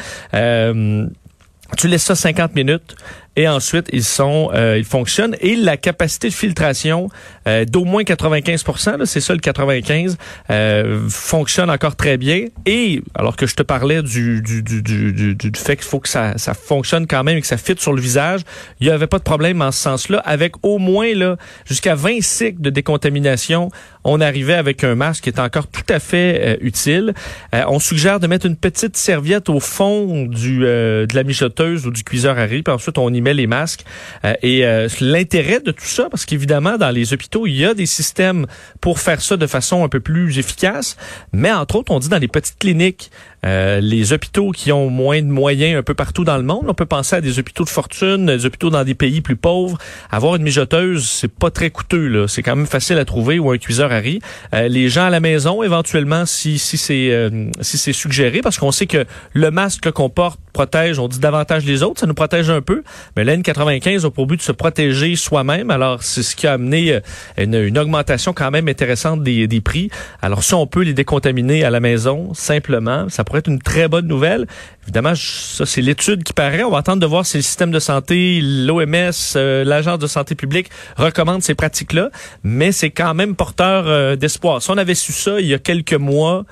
Tu 1.76 1.88
laisses 1.88 2.04
ça 2.04 2.14
50 2.14 2.54
minutes 2.54 2.96
et 3.38 3.46
ensuite 3.46 3.88
ils 3.92 4.04
sont 4.04 4.50
euh, 4.52 4.76
ils 4.76 4.84
fonctionnent. 4.84 5.36
Et 5.40 5.54
la 5.54 5.76
capacité 5.76 6.28
de 6.28 6.34
filtration 6.34 7.08
euh, 7.46 7.64
d'au 7.64 7.84
moins 7.84 8.02
95 8.02 8.64
là, 8.98 9.06
c'est 9.06 9.20
ça 9.20 9.32
le 9.32 9.38
95 9.38 10.18
euh, 10.50 11.08
fonctionne 11.08 11.70
encore 11.70 11.94
très 11.94 12.16
bien. 12.16 12.46
Et 12.66 13.00
alors 13.14 13.36
que 13.36 13.46
je 13.46 13.54
te 13.54 13.62
parlais 13.62 14.02
du 14.02 14.42
du 14.42 14.62
du 14.64 14.82
du, 14.82 15.34
du, 15.36 15.52
fait 15.54 15.76
qu'il 15.76 15.84
faut 15.84 16.00
que 16.00 16.08
ça 16.08 16.36
ça 16.36 16.52
fonctionne 16.52 17.06
quand 17.06 17.22
même 17.22 17.38
et 17.38 17.40
que 17.40 17.46
ça 17.46 17.56
fitte 17.56 17.80
sur 17.80 17.92
le 17.92 18.00
visage, 18.00 18.40
il 18.80 18.88
y 18.88 18.90
avait 18.90 19.06
pas 19.06 19.18
de 19.18 19.22
problème 19.22 19.62
en 19.62 19.70
ce 19.70 19.82
sens-là. 19.82 20.18
Avec 20.24 20.54
au 20.64 20.78
moins 20.78 21.14
là 21.14 21.36
jusqu'à 21.64 21.94
20 21.94 22.20
cycles 22.20 22.60
de 22.60 22.70
décontamination, 22.70 23.70
on 24.02 24.20
arrivait 24.20 24.54
avec 24.54 24.82
un 24.82 24.96
masque 24.96 25.24
qui 25.24 25.30
est 25.30 25.38
encore 25.38 25.68
tout 25.68 25.86
à 25.88 26.00
fait 26.00 26.40
euh, 26.42 26.56
utile. 26.60 27.14
Euh, 27.54 27.62
on 27.68 27.78
suggère 27.78 28.18
de 28.18 28.26
mettre 28.26 28.46
une 28.46 28.56
petite 28.56 28.96
serviette 28.96 29.48
au 29.48 29.60
fond 29.60 30.26
du 30.26 30.58
de 30.58 31.14
la 31.14 31.22
mijoteuse 31.22 31.86
ou 31.86 31.92
du 31.92 32.02
cuiseur 32.02 32.36
à 32.36 32.42
riz, 32.42 32.62
puis 32.62 32.74
ensuite 32.74 32.98
on 32.98 33.12
y 33.12 33.20
met 33.20 33.27
les 33.34 33.46
masques. 33.46 33.84
Euh, 34.24 34.34
et 34.42 34.64
euh, 34.64 34.88
l'intérêt 35.00 35.60
de 35.60 35.70
tout 35.70 35.84
ça, 35.84 36.08
parce 36.10 36.24
qu'évidemment 36.24 36.76
dans 36.76 36.90
les 36.90 37.12
hôpitaux 37.12 37.46
il 37.46 37.56
y 37.56 37.64
a 37.64 37.74
des 37.74 37.86
systèmes 37.86 38.46
pour 38.80 39.00
faire 39.00 39.20
ça 39.20 39.36
de 39.36 39.46
façon 39.46 39.84
un 39.84 39.88
peu 39.88 40.00
plus 40.00 40.38
efficace, 40.38 40.96
mais 41.32 41.52
entre 41.52 41.76
autres 41.76 41.92
on 41.92 41.98
dit 41.98 42.08
dans 42.08 42.18
les 42.18 42.28
petites 42.28 42.58
cliniques, 42.58 43.10
euh, 43.44 43.80
les 43.80 44.12
hôpitaux 44.12 44.50
qui 44.50 44.72
ont 44.72 44.90
moins 44.90 45.20
de 45.20 45.26
moyens 45.26 45.78
un 45.78 45.82
peu 45.82 45.94
partout 45.94 46.24
dans 46.24 46.36
le 46.36 46.42
monde, 46.42 46.64
on 46.68 46.74
peut 46.74 46.86
penser 46.86 47.16
à 47.16 47.20
des 47.20 47.38
hôpitaux 47.38 47.64
de 47.64 47.68
fortune, 47.68 48.26
des 48.26 48.46
hôpitaux 48.46 48.70
dans 48.70 48.84
des 48.84 48.94
pays 48.94 49.20
plus 49.20 49.36
pauvres. 49.36 49.78
Avoir 50.10 50.36
une 50.36 50.42
mijoteuse, 50.42 51.08
c'est 51.08 51.32
pas 51.32 51.50
très 51.50 51.70
coûteux 51.70 51.88
c'est 52.28 52.42
quand 52.42 52.56
même 52.56 52.66
facile 52.66 52.98
à 52.98 53.04
trouver 53.04 53.38
ou 53.38 53.50
un 53.50 53.58
cuiseur 53.58 53.92
à 53.92 53.98
riz. 53.98 54.20
Euh, 54.54 54.68
les 54.68 54.88
gens 54.88 55.06
à 55.06 55.10
la 55.10 55.20
maison, 55.20 55.62
éventuellement, 55.62 56.26
si 56.26 56.58
si 56.58 56.76
c'est 56.76 57.10
euh, 57.10 57.50
si 57.60 57.78
c'est 57.78 57.92
suggéré, 57.92 58.40
parce 58.40 58.58
qu'on 58.58 58.72
sait 58.72 58.86
que 58.86 59.04
le 59.32 59.50
masque 59.50 59.90
qu'on 59.90 60.10
porte 60.10 60.38
protège, 60.52 60.98
on 60.98 61.08
dit 61.08 61.18
davantage 61.18 61.64
les 61.64 61.82
autres, 61.82 62.00
ça 62.00 62.06
nous 62.06 62.14
protège 62.14 62.50
un 62.50 62.60
peu, 62.60 62.82
mais 63.16 63.24
l'N95 63.24 64.06
a 64.06 64.10
pour 64.10 64.26
but 64.26 64.38
de 64.38 64.42
se 64.42 64.52
protéger 64.52 65.14
soi-même. 65.16 65.70
Alors 65.70 66.02
c'est 66.02 66.22
ce 66.22 66.34
qui 66.34 66.46
a 66.46 66.54
amené 66.54 67.00
une, 67.36 67.54
une 67.54 67.78
augmentation 67.78 68.32
quand 68.32 68.50
même 68.50 68.68
intéressante 68.68 69.22
des, 69.22 69.46
des 69.46 69.60
prix. 69.60 69.90
Alors 70.20 70.42
si 70.42 70.54
on 70.54 70.66
peut 70.66 70.82
les 70.82 70.94
décontaminer 70.94 71.64
à 71.64 71.70
la 71.70 71.80
maison 71.80 72.34
simplement, 72.34 73.08
ça 73.08 73.24
pourrait 73.28 73.40
être 73.40 73.48
une 73.48 73.60
très 73.60 73.88
bonne 73.88 74.06
nouvelle. 74.06 74.46
Évidemment, 74.84 75.12
ça 75.14 75.66
c'est 75.66 75.82
l'étude 75.82 76.24
qui 76.24 76.32
paraît. 76.32 76.64
On 76.64 76.70
va 76.70 76.78
attendre 76.78 77.00
de 77.00 77.06
voir 77.06 77.26
si 77.26 77.36
le 77.36 77.42
système 77.42 77.70
de 77.70 77.78
santé, 77.78 78.40
l'OMS, 78.42 79.12
euh, 79.36 79.64
l'agence 79.64 79.98
de 79.98 80.06
santé 80.06 80.34
publique 80.34 80.70
recommande 80.96 81.42
ces 81.42 81.54
pratiques-là, 81.54 82.10
mais 82.42 82.72
c'est 82.72 82.90
quand 82.90 83.12
même 83.12 83.36
porteur 83.36 83.84
euh, 83.86 84.16
d'espoir. 84.16 84.62
Si 84.62 84.70
on 84.70 84.78
avait 84.78 84.94
su 84.94 85.12
ça 85.12 85.40
il 85.40 85.46
y 85.46 85.54
a 85.54 85.58
quelques 85.58 85.92
mois, 85.92 86.44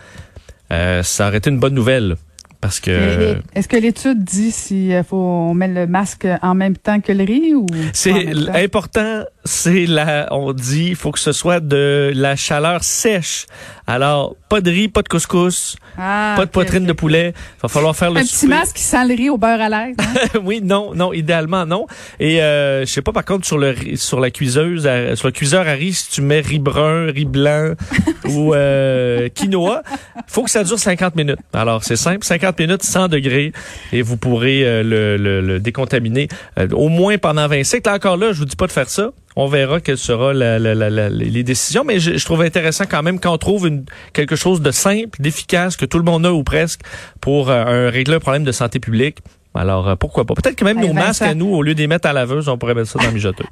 euh, 0.71 1.03
ça 1.03 1.29
aurait 1.29 1.39
été 1.39 1.49
une 1.49 1.61
bonne 1.61 1.75
nouvelle 1.75 2.17
Parce 2.61 2.81
que 2.81 3.37
Est-ce 3.55 3.69
que 3.69 3.77
l'étude 3.77 4.25
dit 4.25 4.51
si 4.51 4.93
euh, 4.95 5.03
faut 5.05 5.17
on 5.17 5.55
met 5.55 5.69
le 5.69 5.87
masque 5.87 6.27
en 6.43 6.55
même 6.55 6.77
temps 6.77 7.01
que 7.01 7.13
le 7.13 7.25
riz 7.25 7.55
ou 7.55 7.67
c'est 7.93 8.27
important, 8.55 9.23
c'est 9.45 9.87
la, 9.87 10.29
on 10.33 10.53
dit, 10.53 10.89
il 10.89 10.97
faut 10.97 11.13
que 11.13 11.19
ce 11.21 11.33
soit 11.33 11.61
de 11.61 12.13
la 12.15 12.35
chaleur 12.37 12.83
sèche. 12.83 13.47
Alors, 13.87 14.35
pas 14.49 14.61
de 14.61 14.71
riz, 14.71 14.89
pas 14.89 15.03
de 15.03 15.09
couscous, 15.09 15.77
Ah, 15.97 16.35
pas 16.37 16.45
de 16.45 16.51
poitrine 16.51 16.87
de 16.87 16.93
poulet. 16.93 17.33
Il 17.37 17.63
va 17.63 17.69
falloir 17.69 17.95
faire 17.95 18.11
le 18.11 18.19
Un 18.21 18.25
petit 18.25 18.49
masque 18.49 18.77
qui 18.77 18.83
sent 18.83 19.07
le 19.07 19.15
riz 19.15 19.31
au 19.31 19.39
beurre 19.39 19.61
à 19.61 19.69
l'aise. 19.69 19.95
hein? 20.01 20.39
oui, 20.45 20.61
non, 20.63 20.93
non, 20.95 21.13
idéalement 21.13 21.65
non. 21.67 21.87
Et 22.19 22.43
euh, 22.43 22.81
je 22.85 22.87
sais 22.91 23.03
pas 23.03 23.13
par 23.13 23.25
contre 23.25 23.47
sur 23.47 23.59
le 23.59 23.71
riz- 23.71 23.97
sur 23.97 24.19
la 24.19 24.31
cuiseuse, 24.33 24.87
à- 24.89 25.15
sur 25.15 25.29
le 25.29 25.33
cuiseur 25.33 25.69
à 25.69 25.73
riz, 25.73 25.93
si 25.93 26.11
tu 26.11 26.23
mets 26.23 26.41
riz 26.41 26.59
brun, 26.59 27.07
riz 27.13 27.27
blanc 27.27 27.75
ou 28.29 28.55
euh, 28.55 29.29
quinoa, 29.29 29.83
faut 30.27 30.43
que 30.43 30.51
ça 30.51 30.65
dure 30.65 30.79
50 30.81 31.15
minutes. 31.15 31.39
Alors 31.53 31.85
c'est 31.85 31.97
simple, 31.97 32.25
50 32.25 32.46
minutes, 32.59 32.83
100 32.83 33.09
degrés, 33.09 33.53
et 33.93 34.03
vous 34.03 34.17
pourrez 34.17 34.65
euh, 34.65 34.83
le, 34.83 35.17
le- 35.17 35.41
le 35.41 35.61
décontaminer 35.61 36.29
euh, 36.59 36.69
au 36.73 36.89
moins 36.89 37.19
pendant 37.19 37.47
20 37.49 37.65
siècles. 37.65 37.89
Encore 37.91 38.17
là, 38.17 38.33
je 38.33 38.39
vous 38.39 38.45
dis 38.45 38.57
pas 38.57 38.67
de 38.67 38.73
faire 38.73 38.89
ça. 38.89 39.11
On 39.37 39.47
verra 39.49 39.81
quelles 39.81 39.99
seront 39.99 40.33
les 40.33 41.43
décisions, 41.43 41.85
mais 41.85 42.01
je, 42.01 42.17
je 42.17 42.25
trouve 42.25 42.43
intéressant 42.43 42.85
quand 42.89 43.03
même 43.03 43.21
qu'on 43.21 43.37
trouve 43.39 43.67
une, 43.67 43.85
quelque 44.13 44.35
chose 44.37 44.63
de 44.63 44.71
simple, 44.71 45.21
d'efficace, 45.21 45.77
que 45.77 45.85
tout 45.85 45.99
le 45.99 46.05
monde 46.05 46.25
a 46.27 46.33
ou 46.33 46.43
presque, 46.43 46.81
pour 47.21 47.51
euh, 47.51 47.91
régler 47.91 48.15
un 48.17 48.21
problème 48.21 48.45
de 48.45 48.53
santé 48.53 48.79
publique. 48.81 49.19
Alors, 49.55 49.97
pourquoi 49.97 50.25
pas? 50.27 50.35
Peut-être 50.35 50.57
que 50.57 50.65
même 50.65 50.81
nos 50.81 50.93
masques 50.93 51.21
Vincent. 51.21 51.31
à 51.31 51.35
nous, 51.35 51.49
au 51.55 51.63
lieu 51.63 51.75
de 51.75 51.81
les 51.81 51.87
mettre 51.87 52.09
à 52.09 52.13
laveuse, 52.13 52.49
on 52.49 52.59
pourrait 52.59 52.75
mettre 52.75 52.89
ça 52.91 52.99
dans 52.99 53.07
le 53.07 53.13
mijoteuse. 53.13 53.47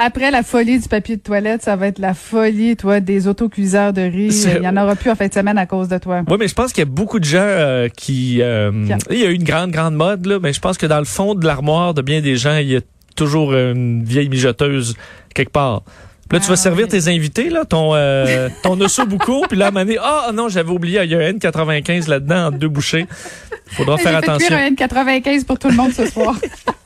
Ap- 0.00 0.06
Après 0.18 0.30
la 0.30 0.42
folie 0.42 0.78
du 0.78 0.88
papier 0.88 1.16
de 1.16 1.20
toilette, 1.22 1.62
ça 1.62 1.74
va 1.76 1.88
être 1.88 1.98
la 1.98 2.14
folie, 2.14 2.76
toi, 2.76 3.00
des 3.00 3.26
autocuiseurs 3.28 3.92
de 3.92 4.02
riz. 4.02 4.44
Il 4.56 4.62
y 4.62 4.68
en 4.68 4.76
aura 4.76 4.94
plus 4.96 5.10
en 5.10 5.14
fin 5.16 5.26
de 5.26 5.32
semaine 5.34 5.58
à 5.58 5.66
cause 5.66 5.88
de 5.88 5.98
toi. 5.98 6.22
Oui, 6.28 6.36
mais 6.38 6.48
je 6.48 6.54
pense 6.54 6.72
qu'il 6.72 6.82
y 6.82 6.86
a 6.86 6.90
beaucoup 6.90 7.18
de 7.18 7.24
gens 7.24 7.38
euh, 7.40 7.88
qui... 7.88 8.40
euh, 8.42 8.70
il 9.10 9.18
y 9.18 9.24
a 9.24 9.30
eu 9.30 9.34
une 9.34 9.44
grande, 9.44 9.70
grande 9.70 9.94
mode, 9.94 10.26
là, 10.26 10.38
mais 10.42 10.52
je 10.52 10.60
pense 10.60 10.78
que 10.78 10.86
dans 10.86 10.98
le 10.98 11.04
fond 11.04 11.34
de 11.34 11.44
l'armoire 11.46 11.94
de 11.94 12.02
bien 12.02 12.20
des 12.20 12.36
gens, 12.36 12.56
il 12.56 12.68
y 12.68 12.76
a 12.76 12.80
toujours 13.16 13.52
une 13.54 14.04
vieille 14.04 14.28
mijoteuse 14.28 14.94
quelque 15.34 15.50
part. 15.52 15.82
Puis 16.28 16.36
là, 16.38 16.40
tu 16.40 16.46
Ah, 16.48 16.50
vas 16.50 16.56
servir 16.56 16.84
oui. 16.84 16.90
tes 16.90 17.08
invités, 17.08 17.48
là, 17.48 17.64
ton, 17.64 17.94
euh, 17.94 18.48
ton 18.62 18.78
osso 18.82 19.06
bucco, 19.06 19.44
puis 19.48 19.56
là, 19.58 19.68
à 19.68 19.84
ah 20.02 20.30
non, 20.34 20.48
j'avais 20.48 20.70
oublié, 20.70 21.00
il 21.04 21.10
y 21.10 21.14
a 21.14 21.18
un 21.18 21.32
N95 21.32 22.08
là-dedans, 22.08 22.46
en 22.46 22.50
deux 22.50 22.68
bouchées. 22.68 23.06
Faudra 23.66 23.96
faire 23.98 24.12
j'ai 24.20 24.26
fait 24.26 24.30
attention. 24.30 24.48
cuire 24.48 24.58
un 24.58 24.70
N95 24.70 25.44
pour 25.44 25.58
tout 25.58 25.68
le 25.68 25.74
monde 25.76 25.92
ce 25.92 26.06
soir. 26.06 26.36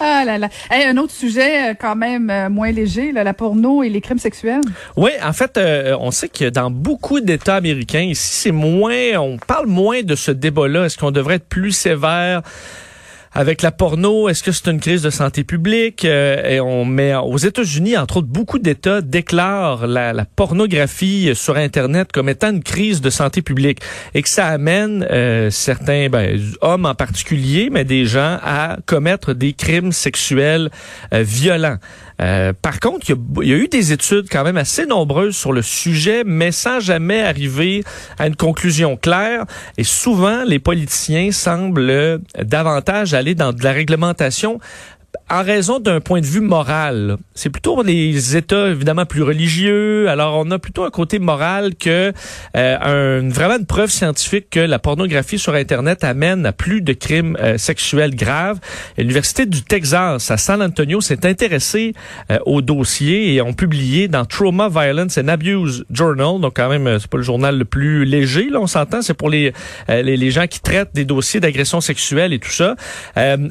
ah 0.00 0.24
là 0.24 0.38
là. 0.38 0.48
Hey, 0.70 0.86
un 0.86 0.96
autre 0.96 1.12
sujet 1.12 1.70
euh, 1.70 1.74
quand 1.78 1.96
même 1.96 2.30
euh, 2.30 2.48
moins 2.48 2.70
léger, 2.70 3.12
là, 3.12 3.24
la 3.24 3.34
porno 3.34 3.82
et 3.82 3.88
les 3.88 4.00
crimes 4.00 4.18
sexuels. 4.18 4.62
Oui, 4.96 5.10
en 5.22 5.32
fait, 5.32 5.56
euh, 5.56 5.96
on 6.00 6.10
sait 6.10 6.28
que 6.28 6.48
dans 6.48 6.70
beaucoup 6.70 7.20
d'États 7.20 7.56
américains, 7.56 8.02
ici, 8.02 8.42
c'est 8.42 8.52
moins, 8.52 9.16
on 9.18 9.38
parle 9.38 9.66
moins 9.66 10.02
de 10.02 10.14
ce 10.14 10.30
débat-là. 10.30 10.84
Est-ce 10.84 10.98
qu'on 10.98 11.10
devrait 11.10 11.36
être 11.36 11.48
plus 11.48 11.72
sévère? 11.72 12.42
Avec 13.38 13.60
la 13.60 13.70
porno, 13.70 14.30
est-ce 14.30 14.42
que 14.42 14.50
c'est 14.50 14.70
une 14.70 14.80
crise 14.80 15.02
de 15.02 15.10
santé 15.10 15.44
publique? 15.44 16.06
Euh, 16.06 16.42
et 16.48 16.58
on 16.58 16.86
met 16.86 17.14
aux 17.14 17.36
États-Unis, 17.36 17.94
entre 17.98 18.16
autres, 18.16 18.28
beaucoup 18.28 18.58
d'États 18.58 19.02
déclarent 19.02 19.86
la, 19.86 20.24
pornographie 20.24 21.34
sur 21.34 21.58
Internet 21.58 22.12
comme 22.12 22.30
étant 22.30 22.50
une 22.50 22.62
crise 22.62 23.02
de 23.02 23.10
santé 23.10 23.42
publique 23.42 23.80
et 24.14 24.22
que 24.22 24.28
ça 24.30 24.46
amène 24.46 25.06
euh, 25.10 25.50
certains 25.50 26.08
ben, 26.08 26.40
hommes 26.62 26.86
en 26.86 26.94
particulier, 26.94 27.68
mais 27.70 27.84
des 27.84 28.06
gens 28.06 28.38
à 28.42 28.78
commettre 28.86 29.34
des 29.34 29.52
crimes 29.52 29.92
sexuels 29.92 30.70
euh, 31.12 31.22
violents. 31.22 31.76
Euh, 32.20 32.52
par 32.60 32.80
contre, 32.80 33.10
il 33.10 33.44
y, 33.44 33.48
y 33.48 33.52
a 33.52 33.56
eu 33.56 33.68
des 33.68 33.92
études 33.92 34.26
quand 34.30 34.44
même 34.44 34.56
assez 34.56 34.86
nombreuses 34.86 35.36
sur 35.36 35.52
le 35.52 35.62
sujet, 35.62 36.22
mais 36.24 36.50
sans 36.52 36.80
jamais 36.80 37.22
arriver 37.22 37.84
à 38.18 38.26
une 38.26 38.36
conclusion 38.36 38.96
claire. 38.96 39.44
Et 39.76 39.84
souvent, 39.84 40.44
les 40.44 40.58
politiciens 40.58 41.30
semblent 41.32 41.90
euh, 41.90 42.18
davantage 42.42 43.14
aller 43.14 43.34
dans 43.34 43.52
de 43.52 43.62
la 43.62 43.72
réglementation 43.72 44.60
en 45.30 45.42
raison 45.42 45.80
d'un 45.80 46.00
point 46.00 46.20
de 46.20 46.26
vue 46.26 46.40
moral. 46.40 47.16
C'est 47.34 47.50
plutôt 47.50 47.82
les 47.82 48.36
États 48.36 48.68
évidemment 48.68 49.06
plus 49.06 49.22
religieux. 49.22 50.08
Alors 50.08 50.36
on 50.38 50.50
a 50.50 50.58
plutôt 50.58 50.84
un 50.84 50.90
côté 50.90 51.18
moral 51.18 51.74
que 51.74 52.12
euh, 52.56 53.22
un, 53.22 53.28
vraiment 53.28 53.56
une 53.56 53.66
preuve 53.66 53.90
scientifique 53.90 54.50
que 54.50 54.60
la 54.60 54.78
pornographie 54.78 55.38
sur 55.38 55.54
Internet 55.54 56.04
amène 56.04 56.46
à 56.46 56.52
plus 56.52 56.80
de 56.82 56.92
crimes 56.92 57.36
euh, 57.40 57.58
sexuels 57.58 58.14
graves. 58.14 58.58
L'université 58.98 59.46
du 59.46 59.62
Texas 59.62 60.30
à 60.30 60.36
San 60.36 60.62
Antonio 60.62 61.00
s'est 61.00 61.26
intéressée 61.26 61.94
euh, 62.30 62.38
au 62.46 62.62
dossier 62.62 63.34
et 63.34 63.42
ont 63.42 63.52
publié 63.52 64.08
dans 64.08 64.24
Trauma, 64.24 64.68
Violence 64.68 65.18
and 65.18 65.28
Abuse 65.28 65.84
Journal. 65.90 66.40
Donc 66.40 66.54
quand 66.56 66.68
même 66.68 66.86
euh, 66.86 66.98
c'est 66.98 67.10
pas 67.10 67.18
le 67.18 67.22
journal 67.22 67.58
le 67.58 67.64
plus 67.64 68.04
léger. 68.04 68.48
Là 68.50 68.60
on 68.60 68.66
s'entend, 68.66 69.02
c'est 69.02 69.14
pour 69.14 69.30
les, 69.30 69.52
euh, 69.90 70.02
les 70.02 70.16
les 70.16 70.30
gens 70.30 70.46
qui 70.46 70.60
traitent 70.60 70.94
des 70.94 71.04
dossiers 71.04 71.40
d'agression 71.40 71.80
sexuelle 71.80 72.32
et 72.32 72.38
tout 72.38 72.50
ça. 72.50 72.74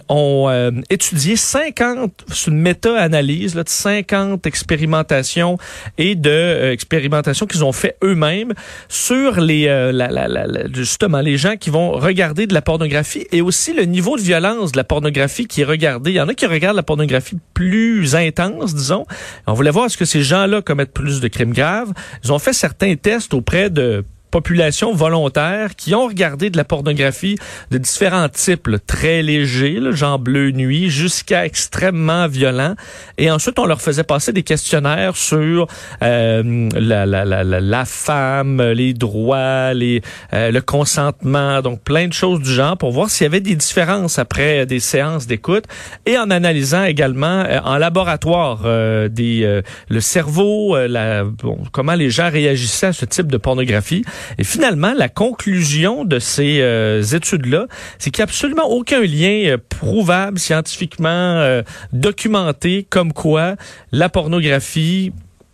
Ont 0.09 0.49
étudié 0.89 1.35
50, 1.55 2.25
c'est 2.27 2.51
une 2.51 2.59
méta-analyse 2.59 3.55
là, 3.55 3.63
de 3.63 3.69
50 3.69 4.45
expérimentations 4.45 5.57
et 5.97 6.15
de 6.15 6.29
euh, 6.29 6.73
expérimentations 6.73 7.45
qu'ils 7.45 7.63
ont 7.63 7.71
fait 7.71 7.95
eux-mêmes 8.03 8.51
sur 8.89 9.39
les, 9.39 9.67
euh, 9.69 9.93
la, 9.93 10.09
la, 10.09 10.27
la, 10.27 10.67
justement, 10.73 11.21
les 11.21 11.37
gens 11.37 11.55
qui 11.55 11.69
vont 11.69 11.91
regarder 11.91 12.45
de 12.45 12.53
la 12.53 12.61
pornographie 12.61 13.25
et 13.31 13.41
aussi 13.41 13.71
le 13.71 13.83
niveau 13.83 14.17
de 14.17 14.21
violence 14.21 14.73
de 14.73 14.77
la 14.77 14.83
pornographie 14.83 15.47
qui 15.47 15.61
est 15.61 15.65
regardé. 15.65 16.11
Il 16.11 16.15
y 16.15 16.19
en 16.19 16.27
a 16.27 16.33
qui 16.33 16.45
regardent 16.45 16.75
la 16.75 16.83
pornographie 16.83 17.37
plus 17.53 18.17
intense, 18.17 18.75
disons. 18.75 19.05
On 19.47 19.53
voulait 19.53 19.71
voir 19.71 19.85
est-ce 19.85 19.97
que 19.97 20.03
ces 20.03 20.23
gens-là 20.23 20.61
commettent 20.61 20.93
plus 20.93 21.21
de 21.21 21.27
crimes 21.29 21.53
graves. 21.53 21.93
Ils 22.25 22.33
ont 22.33 22.39
fait 22.39 22.51
certains 22.51 22.95
tests 22.95 23.33
auprès 23.33 23.69
de 23.69 24.03
populations 24.35 24.93
volontaires 24.93 25.77
qui 25.77 25.95
ont 25.95 26.07
regardé 26.07 26.49
de 26.49 26.57
la 26.57 26.65
pornographie 26.65 27.37
de 27.71 27.77
différents 27.77 28.27
types, 28.27 28.69
très 28.85 29.21
légers, 29.21 29.79
là, 29.79 29.91
genre 29.91 30.19
bleu 30.19 30.51
nuit, 30.51 30.89
jusqu'à 30.89 31.45
extrêmement 31.45 32.27
violent. 32.27 32.75
Et 33.17 33.31
ensuite, 33.31 33.57
on 33.59 33.65
leur 33.65 33.81
faisait 33.81 34.03
passer 34.03 34.33
des 34.33 34.43
questionnaires 34.43 35.15
sur 35.15 35.67
euh, 36.03 36.69
la, 36.75 37.05
la, 37.05 37.23
la, 37.23 37.45
la, 37.45 37.61
la 37.61 37.85
femme, 37.85 38.61
les 38.61 38.93
droits, 38.93 39.73
les, 39.73 40.01
euh, 40.33 40.51
le 40.51 40.59
consentement, 40.59 41.61
donc 41.61 41.81
plein 41.81 42.09
de 42.09 42.13
choses 42.13 42.41
du 42.41 42.51
genre 42.51 42.75
pour 42.75 42.91
voir 42.91 43.09
s'il 43.09 43.23
y 43.23 43.27
avait 43.27 43.39
des 43.39 43.55
différences 43.55 44.19
après 44.19 44.65
des 44.65 44.81
séances 44.81 45.27
d'écoute 45.27 45.63
et 46.05 46.17
en 46.17 46.29
analysant 46.29 46.83
également 46.83 47.45
euh, 47.47 47.59
en 47.63 47.77
laboratoire 47.77 48.63
euh, 48.65 49.07
des, 49.07 49.45
euh, 49.45 49.61
le 49.87 50.01
cerveau, 50.01 50.75
euh, 50.75 50.89
la, 50.89 51.23
bon, 51.23 51.59
comment 51.71 51.95
les 51.95 52.09
gens 52.09 52.29
réagissaient 52.29 52.87
à 52.87 52.93
ce 52.93 53.05
type 53.05 53.31
de 53.31 53.37
pornographie. 53.37 54.03
Et 54.37 54.43
finalement, 54.43 54.93
la 54.95 55.09
conclusion 55.09 56.05
de 56.05 56.19
ces 56.19 56.59
euh, 56.61 57.01
études-là, 57.01 57.67
c'est 57.99 58.11
qu'il 58.11 58.21
n'y 58.21 58.23
a 58.23 58.29
absolument 58.29 58.69
aucun 58.69 59.01
lien 59.01 59.43
euh, 59.45 59.57
prouvable, 59.69 60.39
scientifiquement 60.39 61.09
euh, 61.09 61.63
documenté, 61.93 62.85
comme 62.89 63.13
quoi 63.13 63.55
la 63.91 64.09
pornographie 64.09 65.11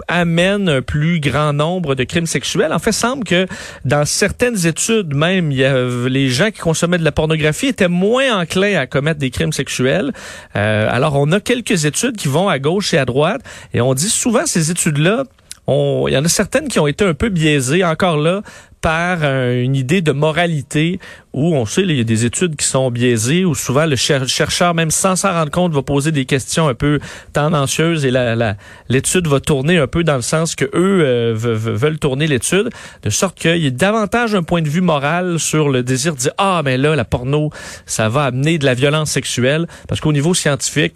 amène 0.08 0.70
un 0.70 0.82
plus 0.82 1.20
grand 1.20 1.54
nombre 1.54 1.96
de 1.96 2.04
crimes 2.04 2.26
sexuels. 2.26 2.74
En 2.74 2.80
fait, 2.80 2.92
semble 2.92 3.24
que 3.24 3.48
dans 3.86 4.06
certaines 4.06 4.66
études, 4.68 5.16
même, 5.16 5.52
il 5.52 5.58
y 5.58 5.66
a, 5.66 5.76
les 6.08 6.30
gens 6.30 6.52
qui 6.52 6.60
consommaient 6.60 6.98
de 6.98 7.04
la 7.04 7.12
pornographie 7.12 7.68
étaient 7.68 7.88
moins 7.88 8.42
enclins 8.42 8.78
à 8.78 8.88
commettre 8.88 9.20
des 9.20 9.30
crimes 9.30 9.54
sexuels. 9.54 10.12
Euh, 10.56 10.88
alors, 10.90 11.16
on 11.16 11.32
a 11.32 11.40
quelques 11.40 11.86
études 11.86 12.18
qui 12.18 12.28
vont 12.28 12.50
à 12.50 12.60
gauche 12.60 12.94
et 12.94 12.98
à 12.98 13.06
droite, 13.06 13.42
et 13.74 13.82
on 13.82 13.94
dit 13.94 14.10
souvent 14.10 14.46
ces 14.46 14.72
études-là 14.72 15.24
il 16.08 16.14
y 16.14 16.18
en 16.18 16.26
a 16.26 16.30
certaines 16.30 16.68
qui 16.68 16.80
ont 16.80 16.88
été 16.88 17.06
un 17.06 17.14
peu 17.14 17.30
biaisées, 17.30 17.84
encore 17.84 18.18
là, 18.18 18.42
par 18.82 19.20
euh, 19.22 19.62
une 19.62 19.76
idée 19.76 20.02
de 20.02 20.12
moralité 20.12 21.00
où 21.34 21.56
on 21.56 21.68
sait, 21.68 21.84
il 21.84 21.92
y 21.96 22.00
a 22.02 22.04
des 22.04 22.26
études 22.26 22.56
qui 22.56 22.66
sont 22.66 22.90
biaisées, 22.90 23.46
où 23.46 23.54
souvent 23.54 23.86
le 23.86 23.96
cher- 23.96 24.28
chercheur, 24.28 24.74
même 24.74 24.90
sans 24.90 25.16
s'en 25.16 25.32
rendre 25.32 25.52
compte, 25.52 25.72
va 25.72 25.84
poser 25.84 26.12
des 26.12 26.26
questions 26.26 26.68
un 26.68 26.74
peu 26.74 27.00
tendancieuses 27.32 28.06
et 28.06 28.12
la- 28.12 28.56
l'étude 28.90 29.28
va 29.28 29.40
tourner 29.40 29.78
un 29.78 29.86
peu 29.88 30.04
dans 30.04 30.16
le 30.16 30.22
sens 30.24 30.56
que 30.56 30.66
eux 30.66 31.02
euh, 31.04 31.36
ve- 31.36 31.54
ve- 31.56 31.76
veulent 31.76 32.00
tourner 32.00 32.26
l'étude, 32.28 32.70
de 33.04 33.10
sorte 33.12 33.38
qu'il 33.38 33.58
y 33.58 33.68
ait 33.68 33.72
davantage 33.72 34.34
un 34.34 34.44
point 34.44 34.64
de 34.64 34.70
vue 34.70 34.82
moral 34.82 35.40
sur 35.40 35.70
le 35.70 35.84
désir 35.84 36.16
de 36.16 36.20
dire 36.20 36.34
ah 36.40 36.62
mais 36.66 36.78
là 36.78 36.96
la 36.96 37.06
porno 37.06 37.52
ça 37.86 38.10
va 38.10 38.24
amener 38.26 38.58
de 38.58 38.66
la 38.66 38.74
violence 38.74 39.12
sexuelle, 39.12 39.68
parce 39.88 40.02
qu'au 40.02 40.12
niveau 40.12 40.34
scientifique 40.34 40.96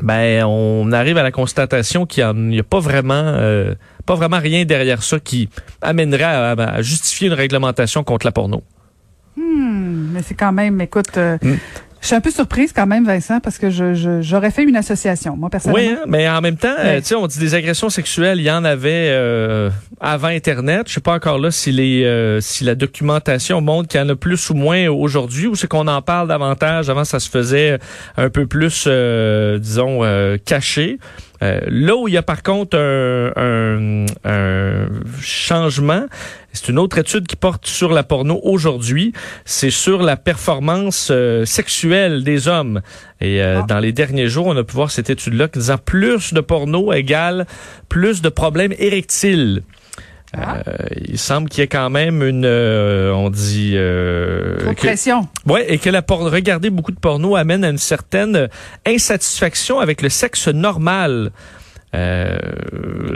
ben 0.00 0.44
on 0.44 0.90
arrive 0.92 1.18
à 1.18 1.22
la 1.22 1.30
constatation 1.30 2.06
qu'il 2.06 2.30
n'y 2.34 2.58
a 2.58 2.62
pas 2.62 2.80
vraiment 2.80 3.14
euh, 3.14 3.74
pas 4.06 4.14
vraiment 4.14 4.38
rien 4.38 4.64
derrière 4.64 5.02
ça 5.02 5.20
qui 5.20 5.48
amènerait 5.80 6.24
à, 6.24 6.52
à 6.52 6.82
justifier 6.82 7.28
une 7.28 7.34
réglementation 7.34 8.02
contre 8.04 8.26
la 8.26 8.32
porno. 8.32 8.62
Hmm, 9.36 10.12
mais 10.12 10.22
c'est 10.22 10.34
quand 10.34 10.52
même, 10.52 10.80
écoute, 10.80 11.16
euh, 11.16 11.38
Hmm. 11.42 11.56
Je 12.02 12.06
suis 12.08 12.14
un 12.16 12.20
peu 12.20 12.30
surprise 12.30 12.72
quand 12.74 12.86
même, 12.86 13.06
Vincent, 13.06 13.40
parce 13.40 13.56
que 13.56 13.70
je, 13.70 13.94
je- 13.94 14.20
j'aurais 14.20 14.50
fait 14.50 14.64
une 14.64 14.76
association, 14.76 15.36
moi, 15.36 15.48
personnellement. 15.48 15.80
Oui, 15.90 15.96
hein, 15.98 16.04
mais 16.06 16.28
en 16.28 16.40
même 16.42 16.56
temps, 16.56 16.74
euh, 16.78 16.84
Ouais. 16.96 17.00
tu 17.00 17.06
sais, 17.08 17.14
on 17.14 17.26
dit 17.26 17.38
des 17.38 17.54
agressions 17.54 17.88
sexuelles, 17.88 18.38
il 18.40 18.44
y 18.44 18.50
en 18.50 18.64
avait 18.64 19.08
euh, 19.10 19.70
avant 20.00 20.28
Internet. 20.28 20.82
Je 20.88 20.92
sais 20.94 21.00
pas 21.00 21.14
encore 21.14 21.38
là 21.38 21.50
si 21.50 21.72
les 21.72 22.04
euh, 22.04 22.40
si 22.42 22.64
la 22.64 22.74
documentation 22.74 23.60
montre 23.62 23.88
qu'il 23.88 24.00
y 24.00 24.02
en 24.02 24.08
a 24.10 24.16
plus 24.16 24.50
ou 24.50 24.54
moins 24.54 24.88
aujourd'hui, 24.88 25.46
ou 25.46 25.54
c'est 25.54 25.68
qu'on 25.68 25.86
en 25.88 26.02
parle 26.02 26.28
davantage. 26.28 26.90
Avant, 26.90 27.04
ça 27.04 27.20
se 27.20 27.30
faisait 27.30 27.78
un 28.16 28.28
peu 28.28 28.46
plus, 28.46 28.84
euh, 28.86 29.58
disons, 29.58 30.00
euh, 30.04 30.36
caché. 30.44 30.98
Euh, 31.42 31.60
là 31.66 31.96
où 31.96 32.06
il 32.08 32.14
y 32.14 32.16
a 32.16 32.22
par 32.22 32.42
contre 32.42 32.78
un, 32.78 33.32
un, 33.36 34.06
un 34.24 34.86
changement, 35.20 36.06
c'est 36.52 36.68
une 36.68 36.78
autre 36.78 36.98
étude 36.98 37.26
qui 37.26 37.36
porte 37.36 37.66
sur 37.66 37.92
la 37.92 38.04
porno 38.04 38.40
aujourd'hui. 38.44 39.12
C'est 39.44 39.70
sur 39.70 40.02
la 40.02 40.16
performance 40.16 41.08
euh, 41.10 41.44
sexuelle 41.44 42.22
des 42.22 42.46
hommes. 42.48 42.80
Et 43.20 43.42
euh, 43.42 43.60
Ah. 43.60 43.66
dans 43.68 43.80
les 43.80 43.92
derniers 43.92 44.28
jours, 44.28 44.46
on 44.46 44.56
a 44.56 44.62
pu 44.64 44.74
voir 44.74 44.90
cette 44.90 45.10
étude-là 45.10 45.48
qui 45.48 45.58
disant 45.58 45.78
plus 45.78 46.32
de 46.32 46.40
porno 46.40 46.92
égale 46.92 47.46
plus 47.88 48.22
de 48.22 48.28
problèmes 48.28 48.74
érectiles. 48.78 49.62
Ah. 50.34 50.58
Euh, 50.66 50.72
il 51.08 51.18
semble 51.18 51.48
qu'il 51.50 51.60
y 51.60 51.64
ait 51.64 51.68
quand 51.68 51.90
même 51.90 52.22
une, 52.22 52.44
euh, 52.46 53.12
on 53.12 53.28
dit, 53.28 53.72
euh, 53.74 54.72
pression. 54.74 55.28
Ouais, 55.46 55.66
et 55.72 55.78
que 55.78 55.90
la 55.90 56.00
por- 56.02 56.30
regarder 56.30 56.70
beaucoup 56.70 56.92
de 56.92 56.98
porno 56.98 57.36
amène 57.36 57.64
à 57.64 57.68
une 57.68 57.76
certaine 57.78 58.48
insatisfaction 58.86 59.78
avec 59.80 60.00
le 60.02 60.08
sexe 60.08 60.48
normal. 60.48 61.32
Euh, 61.94 62.38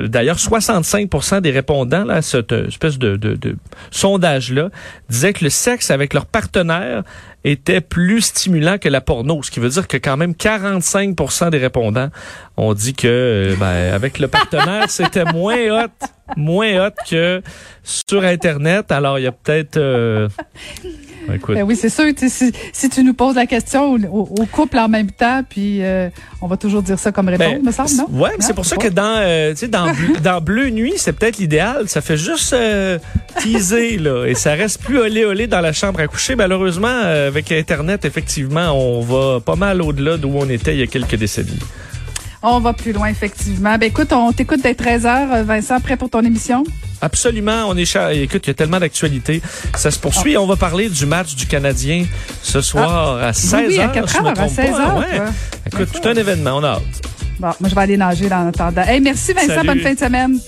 D'ailleurs, 0.09 0.37
65% 0.37 1.41
des 1.41 1.51
répondants 1.51 2.05
là, 2.05 2.15
à 2.17 2.23
cette 2.23 2.53
espèce 2.53 2.99
de, 2.99 3.17
de, 3.17 3.35
de 3.35 3.57
sondage-là 3.91 4.69
disaient 5.09 5.33
que 5.33 5.45
le 5.45 5.51
sexe 5.51 5.91
avec 5.91 6.15
leur 6.15 6.27
partenaire 6.27 7.03
était 7.45 7.81
plus 7.81 8.23
stimulant 8.23 8.77
que 8.79 8.89
la 8.89 9.01
porno, 9.01 9.43
ce 9.43 9.51
qui 9.51 9.61
veut 9.61 9.69
dire 9.69 9.87
que 9.87 9.97
quand 9.97 10.17
même 10.17 10.33
45% 10.33 11.51
des 11.51 11.59
répondants 11.59 12.11
ont 12.57 12.75
dit 12.75 12.93
que 12.95 13.07
euh, 13.07 13.57
ben, 13.59 13.95
avec 13.95 14.19
le 14.19 14.29
partenaire 14.29 14.85
c'était 14.91 15.25
moins 15.25 15.85
hot, 15.85 16.07
moins 16.37 16.87
hot 16.87 16.95
que 17.09 17.43
sur 17.85 18.25
Internet. 18.25 18.91
Alors 18.91 19.19
il 19.19 19.23
y 19.23 19.27
a 19.29 19.33
peut-être, 19.33 19.77
euh, 19.77 20.29
écoute, 21.35 21.55
Ben 21.55 21.63
oui, 21.63 21.77
c'est 21.77 21.89
sûr. 21.89 22.05
Si, 22.17 22.53
si 22.73 22.89
tu 22.89 23.03
nous 23.05 23.15
poses 23.15 23.35
la 23.35 23.47
question 23.47 23.95
au, 23.95 24.47
couple 24.51 24.79
en 24.79 24.89
même 24.89 25.11
temps, 25.11 25.43
puis 25.49 25.83
euh, 25.83 26.09
on 26.41 26.47
va 26.47 26.57
toujours 26.57 26.83
dire 26.83 26.99
ça 26.99 27.13
comme 27.13 27.29
réponse, 27.29 27.47
Ben, 27.47 27.63
me 27.63 27.73
semble, 27.73 27.91
non? 27.97 28.07
Ouais, 28.21 28.31
mais 28.39 28.45
c'est 28.45 28.55
pour 28.55 28.67
ça 28.67 28.77
que 28.77 28.89
dans, 28.89 29.17
euh, 29.19 29.55
dans, 29.69 29.93
Bleu- 29.93 30.21
dans 30.23 30.41
Bleu 30.41 30.71
Nuit, 30.71 30.95
c'est 30.97 31.13
peut-être 31.13 31.39
l'idéal. 31.39 31.89
Ça 31.89 32.01
fait 32.01 32.17
juste 32.17 32.53
euh, 32.53 32.99
teaser, 33.41 33.99
là. 33.99 34.27
Et 34.27 34.35
ça 34.35 34.55
reste 34.55 34.83
plus 34.83 34.99
olé 34.99 35.25
olé 35.25 35.47
dans 35.47 35.61
la 35.61 35.73
chambre 35.73 36.01
à 36.01 36.07
coucher. 36.07 36.37
Malheureusement, 36.37 36.87
avec 36.89 37.51
Internet, 37.53 38.05
effectivement, 38.05 38.73
on 38.73 39.01
va 39.01 39.41
pas 39.41 39.57
mal 39.57 39.83
au-delà 39.83 40.17
d'où 40.17 40.31
on 40.35 40.49
était 40.49 40.75
il 40.75 40.81
y 40.81 40.83
a 40.83 40.87
quelques 40.87 41.17
décennies. 41.17 41.59
On 42.43 42.61
va 42.61 42.73
plus 42.73 42.93
loin, 42.93 43.09
effectivement. 43.09 43.77
Ben 43.79 43.87
écoute, 43.87 44.13
on 44.13 44.31
t'écoute 44.33 44.61
dès 44.63 44.75
13h. 44.75 45.43
Vincent, 45.43 45.81
prêt 45.81 45.97
pour 45.97 46.11
ton 46.11 46.21
émission? 46.21 46.65
Absolument, 47.01 47.67
on 47.69 47.77
est 47.77 47.83
écoute, 48.23 48.43
il 48.47 48.49
y 48.49 48.51
a 48.51 48.55
tellement 48.55 48.81
d'actualités. 48.81 49.43
Ça 49.75 49.91
se 49.91 49.99
poursuit. 49.99 50.37
On 50.37 50.47
va 50.47 50.57
parler 50.57 50.89
du 50.89 51.07
match 51.07 51.35
du 51.35 51.47
Canadien 51.47 52.05
ce 52.43 52.61
soir 52.61 53.17
à 53.23 53.31
16h. 53.33 53.55
Ah. 53.57 53.63
oui, 53.69 53.79
à 53.81 53.89
4 53.89 54.09
si 54.09 54.17
je 54.17 54.23
me 54.23 54.27
heures, 54.27 54.31
à 54.31 54.35
trompe 54.35 54.57
pas. 54.57 54.63
16 54.63 54.75
heures, 54.75 54.97
Ouais. 54.97 55.17
quoi. 55.17 55.27
Écoute, 55.67 56.01
tout 56.01 56.09
un 56.09 56.15
événement, 56.15 56.57
on 56.57 56.65
a 56.65 56.69
hâte. 56.69 56.83
Bon, 57.39 57.49
moi, 57.61 57.69
je 57.69 57.75
vais 57.75 57.81
aller 57.83 57.97
nager 57.99 58.29
là, 58.29 58.41
en 58.41 58.49
attendant. 58.49 58.83
Hey, 58.83 59.01
merci, 59.01 59.33
Vincent. 59.35 59.49
Salut. 59.55 59.67
Bonne 59.67 59.81
fin 59.81 59.93
de 59.95 59.99
semaine. 59.99 60.39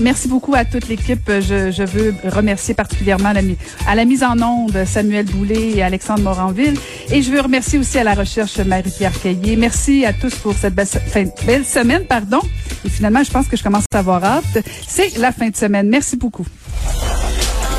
Merci 0.00 0.28
beaucoup 0.28 0.54
à 0.54 0.64
toute 0.64 0.88
l'équipe. 0.88 1.28
Je, 1.28 1.70
je 1.70 1.82
veux 1.82 2.14
remercier 2.24 2.74
particulièrement 2.74 3.32
la, 3.32 3.42
mi- 3.42 3.56
à 3.86 3.94
la 3.94 4.04
mise 4.04 4.22
en 4.22 4.40
onde 4.40 4.84
Samuel 4.86 5.26
Boulet 5.26 5.70
et 5.76 5.82
Alexandre 5.82 6.22
Moranville. 6.22 6.78
Et 7.10 7.22
je 7.22 7.30
veux 7.30 7.40
remercier 7.40 7.78
aussi 7.78 7.98
à 7.98 8.04
la 8.04 8.14
recherche 8.14 8.58
Marie-Pierre 8.58 9.18
Caillé. 9.20 9.56
Merci 9.56 10.04
à 10.04 10.12
tous 10.12 10.34
pour 10.36 10.54
cette 10.54 10.74
belle, 10.74 10.86
fin- 10.86 11.24
belle 11.46 11.64
semaine. 11.64 12.04
pardon. 12.04 12.40
Et 12.84 12.88
finalement, 12.90 13.22
je 13.24 13.30
pense 13.30 13.48
que 13.48 13.56
je 13.56 13.62
commence 13.62 13.84
à 13.92 13.98
avoir 13.98 14.24
hâte. 14.24 14.58
C'est 14.86 15.16
la 15.18 15.32
fin 15.32 15.48
de 15.48 15.56
semaine. 15.56 15.88
Merci 15.88 16.16
beaucoup. 16.16 16.46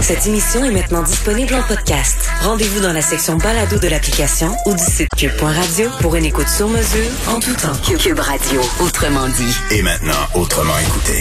Cette 0.01 0.25
émission 0.27 0.63
est 0.63 0.71
maintenant 0.71 1.03
disponible 1.03 1.53
en 1.53 1.61
podcast. 1.61 2.17
Rendez-vous 2.41 2.79
dans 2.79 2.93
la 2.93 3.01
section 3.01 3.35
balado 3.37 3.77
de 3.79 3.87
l'application 3.89 4.55
ou 4.65 4.73
du 4.73 4.83
site 4.83 5.09
cube.radio 5.17 5.89
pour 6.01 6.15
une 6.15 6.25
écoute 6.25 6.47
sur 6.47 6.67
mesure 6.69 7.09
en 7.27 7.39
tout 7.39 7.53
temps. 7.53 7.73
Cube 7.97 8.19
Radio, 8.19 8.61
autrement 8.79 9.27
dit. 9.27 9.55
Et 9.71 9.81
maintenant, 9.83 10.13
autrement 10.35 10.77
écouté. 10.79 11.13